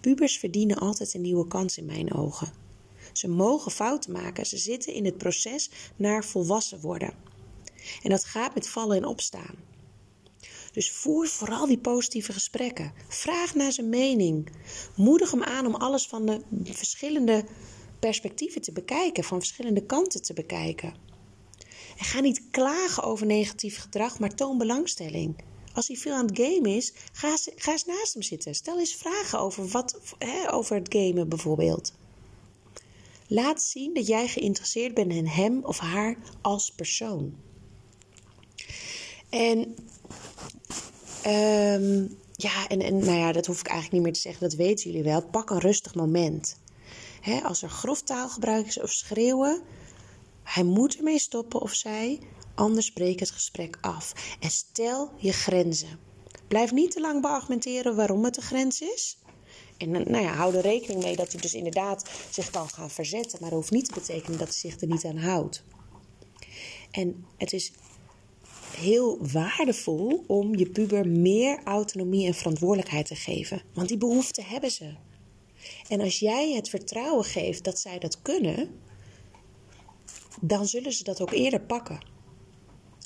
Pubers 0.00 0.38
verdienen 0.38 0.78
altijd 0.78 1.14
een 1.14 1.20
nieuwe 1.20 1.46
kans 1.46 1.78
in 1.78 1.84
mijn 1.84 2.14
ogen. 2.14 2.52
Ze 3.12 3.28
mogen 3.28 3.72
fouten 3.72 4.12
maken, 4.12 4.46
ze 4.46 4.56
zitten 4.56 4.92
in 4.92 5.04
het 5.04 5.18
proces 5.18 5.70
naar 5.96 6.24
volwassen 6.24 6.80
worden. 6.80 7.14
En 8.02 8.10
dat 8.10 8.24
gaat 8.24 8.54
met 8.54 8.68
vallen 8.68 8.96
en 8.96 9.04
opstaan. 9.04 9.54
Dus 10.72 10.90
voer 10.90 11.26
vooral 11.26 11.66
die 11.66 11.78
positieve 11.78 12.32
gesprekken. 12.32 12.92
Vraag 13.08 13.54
naar 13.54 13.72
zijn 13.72 13.88
mening. 13.88 14.48
Moedig 14.96 15.30
hem 15.30 15.42
aan 15.42 15.66
om 15.66 15.74
alles 15.74 16.06
van 16.06 16.26
de 16.48 16.74
verschillende 16.74 17.44
perspectieven 18.02 18.60
te 18.60 18.72
bekijken, 18.72 19.24
van 19.24 19.38
verschillende 19.38 19.86
kanten 19.86 20.22
te 20.22 20.32
bekijken. 20.32 20.94
En 21.98 22.04
ga 22.04 22.20
niet 22.20 22.42
klagen 22.50 23.02
over 23.02 23.26
negatief 23.26 23.78
gedrag, 23.78 24.18
maar 24.18 24.34
toon 24.34 24.58
belangstelling. 24.58 25.36
Als 25.74 25.88
hij 25.88 25.96
veel 25.96 26.14
aan 26.14 26.26
het 26.26 26.38
gamen 26.38 26.76
is, 26.76 26.92
ga, 27.12 27.36
eens 27.72 27.84
naast 27.84 28.12
hem 28.12 28.22
zitten. 28.22 28.54
Stel 28.54 28.78
eens 28.78 28.94
vragen 28.94 29.38
over, 29.38 29.68
wat, 29.68 30.00
hè, 30.18 30.52
over 30.52 30.76
het 30.76 30.94
gamen 30.94 31.28
bijvoorbeeld. 31.28 31.92
Laat 33.26 33.62
zien 33.62 33.94
dat 33.94 34.06
jij 34.06 34.28
geïnteresseerd 34.28 34.94
bent 34.94 35.12
in 35.12 35.26
hem 35.26 35.64
of 35.64 35.78
haar 35.78 36.16
als 36.40 36.70
persoon. 36.70 37.34
En, 39.28 39.58
um, 41.26 42.16
ja, 42.32 42.68
en, 42.68 42.80
en 42.80 42.98
nou 42.98 43.18
ja, 43.18 43.32
dat 43.32 43.46
hoef 43.46 43.60
ik 43.60 43.66
eigenlijk 43.66 43.94
niet 43.94 44.02
meer 44.02 44.12
te 44.12 44.28
zeggen, 44.28 44.48
dat 44.48 44.58
weten 44.58 44.90
jullie 44.90 45.04
wel. 45.04 45.26
Pak 45.26 45.50
een 45.50 45.60
rustig 45.60 45.94
moment. 45.94 46.60
Als 47.42 47.62
er 47.62 47.68
grof 47.68 48.02
taalgebruik 48.02 48.66
is 48.66 48.80
of 48.80 48.90
schreeuwen, 48.92 49.62
hij 50.42 50.62
moet 50.62 50.96
ermee 50.96 51.18
stoppen 51.18 51.60
of 51.60 51.74
zij. 51.74 52.20
Anders 52.54 52.92
breek 52.92 53.20
het 53.20 53.30
gesprek 53.30 53.78
af 53.80 54.36
en 54.40 54.50
stel 54.50 55.12
je 55.16 55.32
grenzen. 55.32 55.98
Blijf 56.48 56.72
niet 56.72 56.90
te 56.90 57.00
lang 57.00 57.22
beargumenteren 57.22 57.96
waarom 57.96 58.24
het 58.24 58.34
de 58.34 58.40
grens 58.40 58.80
is. 58.80 59.18
En 59.76 59.94
eh, 59.94 60.06
nou 60.06 60.24
ja, 60.24 60.32
hou 60.32 60.54
er 60.54 60.62
rekening 60.62 61.02
mee 61.02 61.16
dat 61.16 61.32
hij 61.32 61.40
dus 61.40 61.54
inderdaad 61.54 62.10
zich 62.30 62.50
kan 62.50 62.68
gaan 62.68 62.90
verzetten. 62.90 63.38
Maar 63.40 63.50
dat 63.50 63.58
hoeft 63.58 63.70
niet 63.70 63.84
te 63.84 63.94
betekenen 63.94 64.38
dat 64.38 64.48
hij 64.48 64.70
zich 64.70 64.80
er 64.80 64.86
niet 64.86 65.04
aan 65.04 65.16
houdt. 65.16 65.64
En 66.90 67.24
het 67.36 67.52
is 67.52 67.72
heel 68.76 69.18
waardevol 69.32 70.24
om 70.26 70.56
je 70.56 70.70
puber 70.70 71.08
meer 71.08 71.60
autonomie 71.64 72.26
en 72.26 72.34
verantwoordelijkheid 72.34 73.06
te 73.06 73.14
geven. 73.14 73.62
Want 73.74 73.88
die 73.88 73.98
behoefte 73.98 74.42
hebben 74.42 74.70
ze. 74.70 74.94
En 75.88 76.00
als 76.00 76.18
jij 76.18 76.52
het 76.52 76.68
vertrouwen 76.68 77.24
geeft 77.24 77.64
dat 77.64 77.78
zij 77.78 77.98
dat 77.98 78.22
kunnen, 78.22 78.80
dan 80.40 80.66
zullen 80.66 80.92
ze 80.92 81.04
dat 81.04 81.20
ook 81.20 81.32
eerder 81.32 81.60
pakken. 81.60 82.10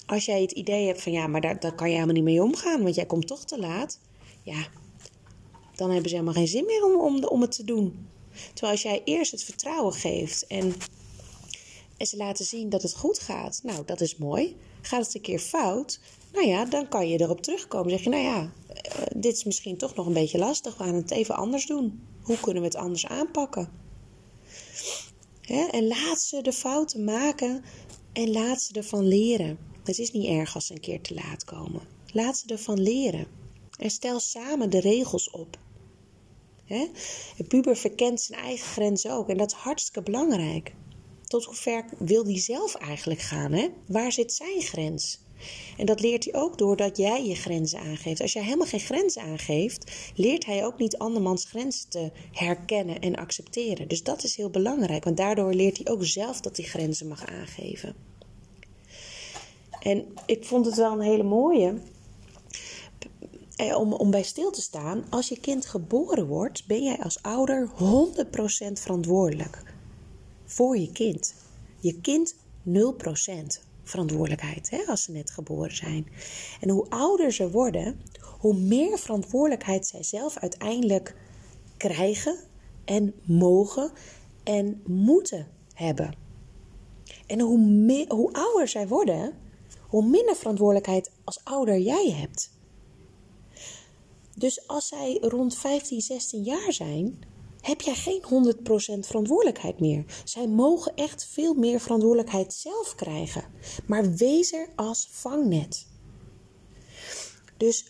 als 0.06 0.24
jij 0.24 0.40
het 0.40 0.52
idee 0.52 0.86
hebt 0.86 1.02
van 1.02 1.12
ja, 1.12 1.26
maar 1.26 1.40
daar, 1.40 1.74
kan 1.74 1.88
je 1.88 1.94
helemaal 1.94 2.14
niet 2.14 2.24
mee 2.24 2.42
omgaan, 2.42 2.82
want 2.82 2.94
jij 2.94 3.06
komt 3.06 3.26
toch 3.26 3.44
te 3.44 3.58
laat. 3.58 4.00
Ja, 4.42 4.68
dan 5.74 5.90
hebben 5.90 6.08
ze 6.08 6.14
helemaal 6.14 6.34
geen 6.34 6.48
zin 6.48 6.64
meer 6.64 6.84
om, 6.84 7.00
om, 7.00 7.24
om 7.24 7.40
het 7.40 7.52
te 7.52 7.64
doen. 7.64 8.08
Terwijl 8.52 8.72
als 8.72 8.82
jij 8.82 9.02
eerst 9.04 9.32
het 9.32 9.44
vertrouwen 9.44 9.92
geeft 9.92 10.46
en, 10.46 10.74
en 11.96 12.06
ze 12.06 12.16
laten 12.16 12.44
zien 12.44 12.68
dat 12.68 12.82
het 12.82 12.94
goed 12.96 13.18
gaat, 13.18 13.60
nou 13.62 13.84
dat 13.84 14.00
is 14.00 14.16
mooi. 14.16 14.56
Gaat 14.80 15.04
het 15.06 15.14
een 15.14 15.20
keer 15.20 15.38
fout, 15.38 16.00
nou 16.32 16.46
ja, 16.46 16.64
dan 16.64 16.88
kan 16.88 17.08
je 17.08 17.20
erop 17.20 17.42
terugkomen. 17.42 17.90
Zeg 17.90 18.02
je, 18.02 18.10
nou 18.10 18.22
ja, 18.22 18.52
eh, 18.68 19.02
dit 19.16 19.36
is 19.36 19.44
misschien 19.44 19.76
toch 19.76 19.94
nog 19.94 20.06
een 20.06 20.12
beetje 20.12 20.38
lastig. 20.38 20.76
We 20.76 20.84
gaan 20.84 20.94
het 20.94 21.10
even 21.10 21.34
anders 21.36 21.66
doen. 21.66 22.00
Hoe 22.26 22.40
kunnen 22.40 22.62
we 22.62 22.68
het 22.68 22.76
anders 22.76 23.06
aanpakken? 23.06 23.68
En 25.70 25.86
laat 25.86 26.20
ze 26.20 26.42
de 26.42 26.52
fouten 26.52 27.04
maken 27.04 27.64
en 28.12 28.30
laat 28.30 28.62
ze 28.62 28.72
ervan 28.72 29.06
leren. 29.06 29.58
Het 29.84 29.98
is 29.98 30.10
niet 30.10 30.26
erg 30.26 30.54
als 30.54 30.66
ze 30.66 30.74
een 30.74 30.80
keer 30.80 31.00
te 31.00 31.14
laat 31.14 31.44
komen. 31.44 31.82
Laat 32.12 32.36
ze 32.36 32.46
ervan 32.46 32.80
leren. 32.80 33.26
En 33.78 33.90
stel 33.90 34.20
samen 34.20 34.70
de 34.70 34.80
regels 34.80 35.30
op. 35.30 35.58
Een 36.66 37.46
puber 37.48 37.76
verkent 37.76 38.20
zijn 38.20 38.40
eigen 38.40 38.66
grenzen 38.66 39.12
ook. 39.12 39.28
En 39.28 39.36
dat 39.36 39.50
is 39.50 39.56
hartstikke 39.56 40.02
belangrijk. 40.02 40.74
Tot 41.26 41.44
hoe 41.44 41.54
ver 41.54 41.84
wil 41.98 42.24
hij 42.24 42.40
zelf 42.40 42.74
eigenlijk 42.74 43.20
gaan? 43.20 43.52
Hè? 43.52 43.68
Waar 43.86 44.12
zit 44.12 44.32
zijn 44.32 44.62
grens? 44.62 45.18
En 45.76 45.86
dat 45.86 46.00
leert 46.00 46.24
hij 46.24 46.34
ook 46.34 46.58
doordat 46.58 46.96
jij 46.96 47.24
je 47.24 47.34
grenzen 47.34 47.80
aangeeft. 47.80 48.20
Als 48.20 48.32
jij 48.32 48.42
helemaal 48.42 48.66
geen 48.66 48.80
grenzen 48.80 49.22
aangeeft, 49.22 49.92
leert 50.14 50.46
hij 50.46 50.64
ook 50.64 50.78
niet 50.78 50.98
andermans 50.98 51.44
grenzen 51.44 51.88
te 51.88 52.10
herkennen 52.32 53.00
en 53.00 53.16
accepteren. 53.16 53.88
Dus 53.88 54.02
dat 54.02 54.22
is 54.22 54.36
heel 54.36 54.50
belangrijk, 54.50 55.04
want 55.04 55.16
daardoor 55.16 55.54
leert 55.54 55.76
hij 55.76 55.92
ook 55.92 56.04
zelf 56.04 56.40
dat 56.40 56.56
hij 56.56 56.66
grenzen 56.66 57.08
mag 57.08 57.26
aangeven. 57.26 57.94
En 59.80 60.04
ik 60.26 60.44
vond 60.44 60.66
het 60.66 60.76
wel 60.76 60.92
een 60.92 61.00
hele 61.00 61.22
mooie. 61.22 61.74
Eh, 63.56 63.78
om, 63.78 63.92
om 63.92 64.10
bij 64.10 64.22
stil 64.22 64.50
te 64.50 64.60
staan, 64.60 65.04
als 65.10 65.28
je 65.28 65.40
kind 65.40 65.66
geboren 65.66 66.26
wordt, 66.26 66.66
ben 66.66 66.82
jij 66.82 66.98
als 66.98 67.22
ouder 67.22 67.68
100% 67.68 68.72
verantwoordelijk 68.72 69.62
voor 70.44 70.78
je 70.78 70.92
kind. 70.92 71.34
Je 71.80 72.00
kind 72.00 72.34
0% 72.68 73.65
verantwoordelijkheid 73.88 74.70
hè, 74.70 74.82
als 74.86 75.02
ze 75.02 75.12
net 75.12 75.30
geboren 75.30 75.76
zijn. 75.76 76.06
En 76.60 76.68
hoe 76.68 76.88
ouder 76.88 77.32
ze 77.32 77.50
worden, 77.50 78.00
hoe 78.40 78.56
meer 78.56 78.98
verantwoordelijkheid 78.98 79.86
zij 79.86 80.02
zelf 80.02 80.38
uiteindelijk 80.38 81.16
krijgen 81.76 82.36
en 82.84 83.14
mogen 83.22 83.90
en 84.42 84.82
moeten 84.86 85.46
hebben. 85.72 86.14
En 87.26 87.40
hoe, 87.40 87.58
meer, 87.58 88.12
hoe 88.12 88.32
ouder 88.32 88.68
zij 88.68 88.88
worden, 88.88 89.34
hoe 89.88 90.06
minder 90.06 90.36
verantwoordelijkheid 90.36 91.10
als 91.24 91.40
ouder 91.44 91.78
jij 91.78 92.10
hebt. 92.10 92.50
Dus 94.34 94.66
als 94.68 94.88
zij 94.88 95.18
rond 95.20 95.56
15, 95.56 96.00
16 96.00 96.42
jaar 96.42 96.72
zijn, 96.72 97.18
heb 97.66 97.80
jij 97.80 97.94
geen 97.94 98.22
100% 98.22 99.06
verantwoordelijkheid 99.06 99.80
meer. 99.80 100.04
Zij 100.24 100.48
mogen 100.48 100.94
echt 100.94 101.24
veel 101.24 101.54
meer 101.54 101.80
verantwoordelijkheid 101.80 102.52
zelf 102.52 102.94
krijgen. 102.94 103.44
Maar 103.86 104.14
wees 104.14 104.52
er 104.52 104.68
als 104.76 105.08
vangnet. 105.10 105.86
Dus 107.56 107.86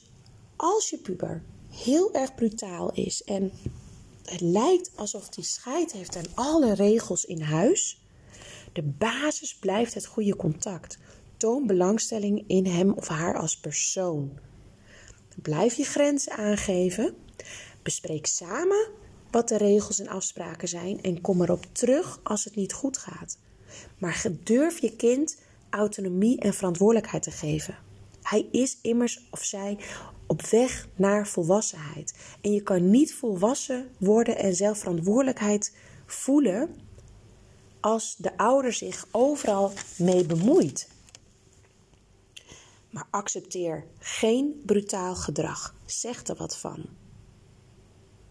als 0.57 0.91
je 0.91 0.99
puber 0.99 1.43
heel 1.71 2.13
erg 2.15 2.35
brutaal 2.35 2.93
is 2.93 3.23
en 3.23 3.53
het 4.25 4.41
lijkt 4.41 4.91
alsof 4.95 5.35
hij 5.35 5.45
scheid 5.45 5.93
heeft 5.93 6.17
aan 6.17 6.35
alle 6.35 6.75
regels 6.75 7.25
in 7.25 7.41
huis, 7.41 8.01
de 8.73 8.83
basis 8.83 9.57
blijft 9.57 9.95
het 9.95 10.07
goede 10.07 10.37
contact. 10.37 10.99
Toon 11.37 11.67
belangstelling 11.67 12.45
in 12.47 12.67
hem 12.67 12.93
of 12.93 13.09
haar 13.09 13.39
als 13.39 13.59
persoon. 13.59 14.39
Blijf 15.43 15.75
je 15.75 15.85
grenzen 15.85 16.33
aangeven. 16.33 17.15
Bespreek 17.83 18.27
samen 18.27 19.05
wat 19.37 19.49
de 19.49 19.57
regels 19.57 19.99
en 20.01 20.09
afspraken 20.09 20.69
zijn 20.69 21.03
en 21.03 21.21
kom 21.21 21.43
erop 21.43 21.65
terug 21.73 22.21
als 22.23 22.45
het 22.45 22.55
niet 22.55 22.73
goed 22.73 22.99
gaat. 22.99 23.39
Maar 23.99 24.27
durf 24.43 24.79
je 24.79 24.97
kind 24.97 25.39
autonomie 25.71 26.41
en 26.41 26.55
verantwoordelijkheid 26.55 27.23
te 27.23 27.31
geven. 27.31 27.79
Hij 28.23 28.49
is 28.53 28.79
immers 28.83 29.27
of 29.31 29.45
zij 29.45 29.79
op 30.27 30.47
weg 30.47 30.89
naar 30.95 31.27
volwassenheid. 31.27 32.15
En 32.41 32.53
je 32.53 32.63
kan 32.63 32.91
niet 32.91 33.15
volwassen 33.15 33.89
worden 33.99 34.39
en 34.39 34.55
zelf 34.55 34.79
verantwoordelijkheid 34.79 35.77
voelen 36.07 36.75
als 37.81 38.17
de 38.19 38.37
ouder 38.37 38.73
zich 38.73 39.07
overal 39.11 39.73
mee 39.99 40.27
bemoeit. 40.27 40.89
Maar 42.91 43.07
accepteer 43.11 43.85
geen 43.99 44.63
brutaal 44.67 45.15
gedrag. 45.15 45.75
Zeg 45.85 46.27
er 46.27 46.37
wat 46.37 46.57
van. 46.57 47.06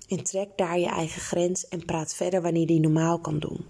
En 0.08 0.24
trek 0.24 0.50
daar 0.56 0.80
je 0.80 0.88
eigen 0.88 1.22
grens 1.22 1.68
en 1.68 1.86
praat 1.86 2.16
verder 2.16 2.42
wanneer 2.42 2.68
die 2.68 2.80
normaal 2.80 3.20
kan 3.20 3.40
doen. 3.40 3.66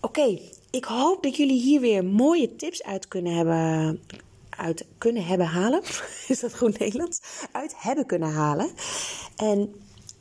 Oké, 0.00 0.38
ik 0.70 0.84
hoop 0.84 1.22
dat 1.22 1.36
jullie 1.36 1.60
hier 1.60 1.80
weer 1.80 2.04
mooie 2.04 2.56
tips 2.56 2.82
uit 2.82 3.08
kunnen 3.08 3.34
hebben, 3.34 4.00
uit 4.50 4.86
kunnen 4.98 5.24
hebben 5.24 5.46
halen. 5.46 5.82
Is 6.28 6.40
dat 6.40 6.56
goed 6.56 6.78
Nederlands? 6.78 7.20
Uit 7.52 7.74
hebben 7.76 8.06
kunnen 8.06 8.32
halen. 8.32 8.70
En 9.36 9.74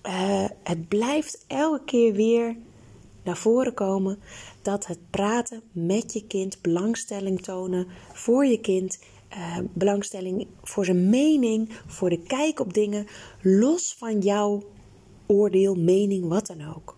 uh, 0.03 0.45
het 0.63 0.87
blijft 0.87 1.43
elke 1.47 1.83
keer 1.85 2.13
weer 2.13 2.55
naar 3.23 3.37
voren 3.37 3.73
komen 3.73 4.19
dat 4.61 4.85
het 4.85 4.99
praten 5.09 5.61
met 5.71 6.13
je 6.13 6.27
kind, 6.27 6.61
belangstelling 6.61 7.41
tonen 7.41 7.87
voor 8.13 8.45
je 8.45 8.59
kind 8.59 8.99
uh, 9.35 9.57
belangstelling 9.73 10.47
voor 10.63 10.85
zijn 10.85 11.09
mening, 11.09 11.69
voor 11.87 12.09
de 12.09 12.23
kijk 12.23 12.59
op 12.59 12.73
dingen, 12.73 13.07
los 13.41 13.95
van 13.97 14.19
jouw 14.19 14.63
oordeel, 15.25 15.75
mening, 15.75 16.27
wat 16.27 16.47
dan 16.47 16.73
ook. 16.75 16.97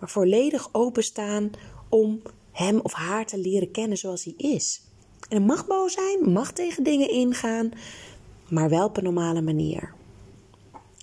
Maar 0.00 0.10
volledig 0.10 0.68
openstaan 0.72 1.50
om 1.88 2.22
hem 2.52 2.80
of 2.80 2.92
haar 2.92 3.26
te 3.26 3.38
leren 3.38 3.70
kennen 3.70 3.98
zoals 3.98 4.24
hij 4.24 4.34
is. 4.36 4.82
En 5.28 5.36
het 5.36 5.46
mag 5.46 5.66
boos 5.66 5.92
zijn, 5.92 6.32
mag 6.32 6.52
tegen 6.52 6.84
dingen 6.84 7.10
ingaan, 7.10 7.70
maar 8.48 8.68
wel 8.68 8.86
op 8.86 8.96
een 8.96 9.04
normale 9.04 9.42
manier. 9.42 9.94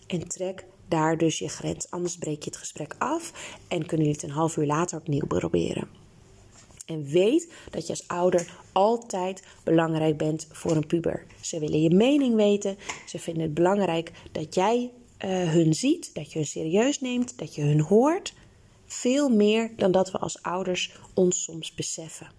En 0.08 0.28
trek 0.28 0.66
daar 0.88 1.18
dus 1.18 1.40
je 1.40 1.50
grens, 1.50 1.90
anders 1.90 2.18
breek 2.18 2.44
je 2.44 2.50
het 2.50 2.60
gesprek 2.60 2.96
af 2.98 3.32
en 3.68 3.86
kunnen 3.86 4.06
jullie 4.06 4.22
het 4.22 4.24
een 4.24 4.38
half 4.38 4.58
uur 4.58 4.66
later 4.66 4.98
opnieuw 4.98 5.28
proberen. 5.28 6.03
En 6.86 7.04
weet 7.04 7.54
dat 7.70 7.88
je 7.88 7.90
als 7.90 8.08
ouder 8.08 8.60
altijd 8.72 9.44
belangrijk 9.64 10.18
bent 10.18 10.48
voor 10.52 10.76
een 10.76 10.88
puber. 10.88 11.26
Ze 11.42 11.60
willen 11.60 11.82
je 11.82 11.96
mening 11.96 12.36
weten. 12.36 12.78
Ze 13.06 13.20
vinden 13.20 13.44
het 13.44 13.54
belangrijk 13.54 14.12
dat 14.32 14.56
jij 14.56 14.92
uh, 15.26 15.30
hun 15.52 15.74
ziet, 15.74 16.14
dat 16.14 16.32
je 16.32 16.38
hun 16.38 16.48
serieus 16.48 17.02
neemt, 17.02 17.38
dat 17.38 17.56
je 17.56 17.62
hun 17.62 17.82
hoort. 17.82 18.34
Veel 18.86 19.30
meer 19.30 19.72
dan 19.76 19.92
dat 19.92 20.12
we 20.12 20.18
als 20.18 20.42
ouders 20.42 20.96
ons 21.14 21.44
soms 21.44 21.74
beseffen. 21.74 22.32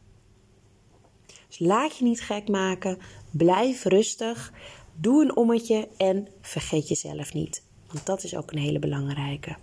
Dus 1.49 1.59
laat 1.59 1.97
je 1.97 2.05
niet 2.05 2.21
gek 2.21 2.49
maken. 2.49 2.99
Blijf 3.31 3.85
rustig. 3.85 4.53
Doe 4.97 5.23
een 5.23 5.37
ommetje 5.37 5.89
en 5.97 6.29
vergeet 6.41 6.89
jezelf 6.89 7.35
niet. 7.35 7.63
Want 7.93 8.07
dat 8.07 8.25
is 8.25 8.37
ook 8.37 8.53
een 8.53 8.59
hele 8.59 8.79
belangrijke. 8.79 9.57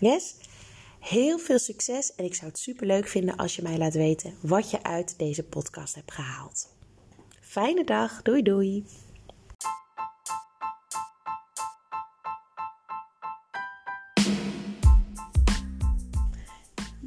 Yes? 0.00 0.34
Heel 0.98 1.38
veel 1.38 1.58
succes 1.58 2.14
en 2.14 2.24
ik 2.24 2.34
zou 2.34 2.50
het 2.50 2.58
super 2.58 2.86
leuk 2.86 3.08
vinden 3.08 3.36
als 3.36 3.56
je 3.56 3.62
mij 3.62 3.78
laat 3.78 3.94
weten 3.94 4.34
wat 4.40 4.70
je 4.70 4.82
uit 4.82 5.18
deze 5.18 5.42
podcast 5.42 5.94
hebt 5.94 6.12
gehaald. 6.12 6.68
Fijne 7.40 7.84
dag, 7.84 8.22
doei 8.22 8.42
doei! 8.42 8.84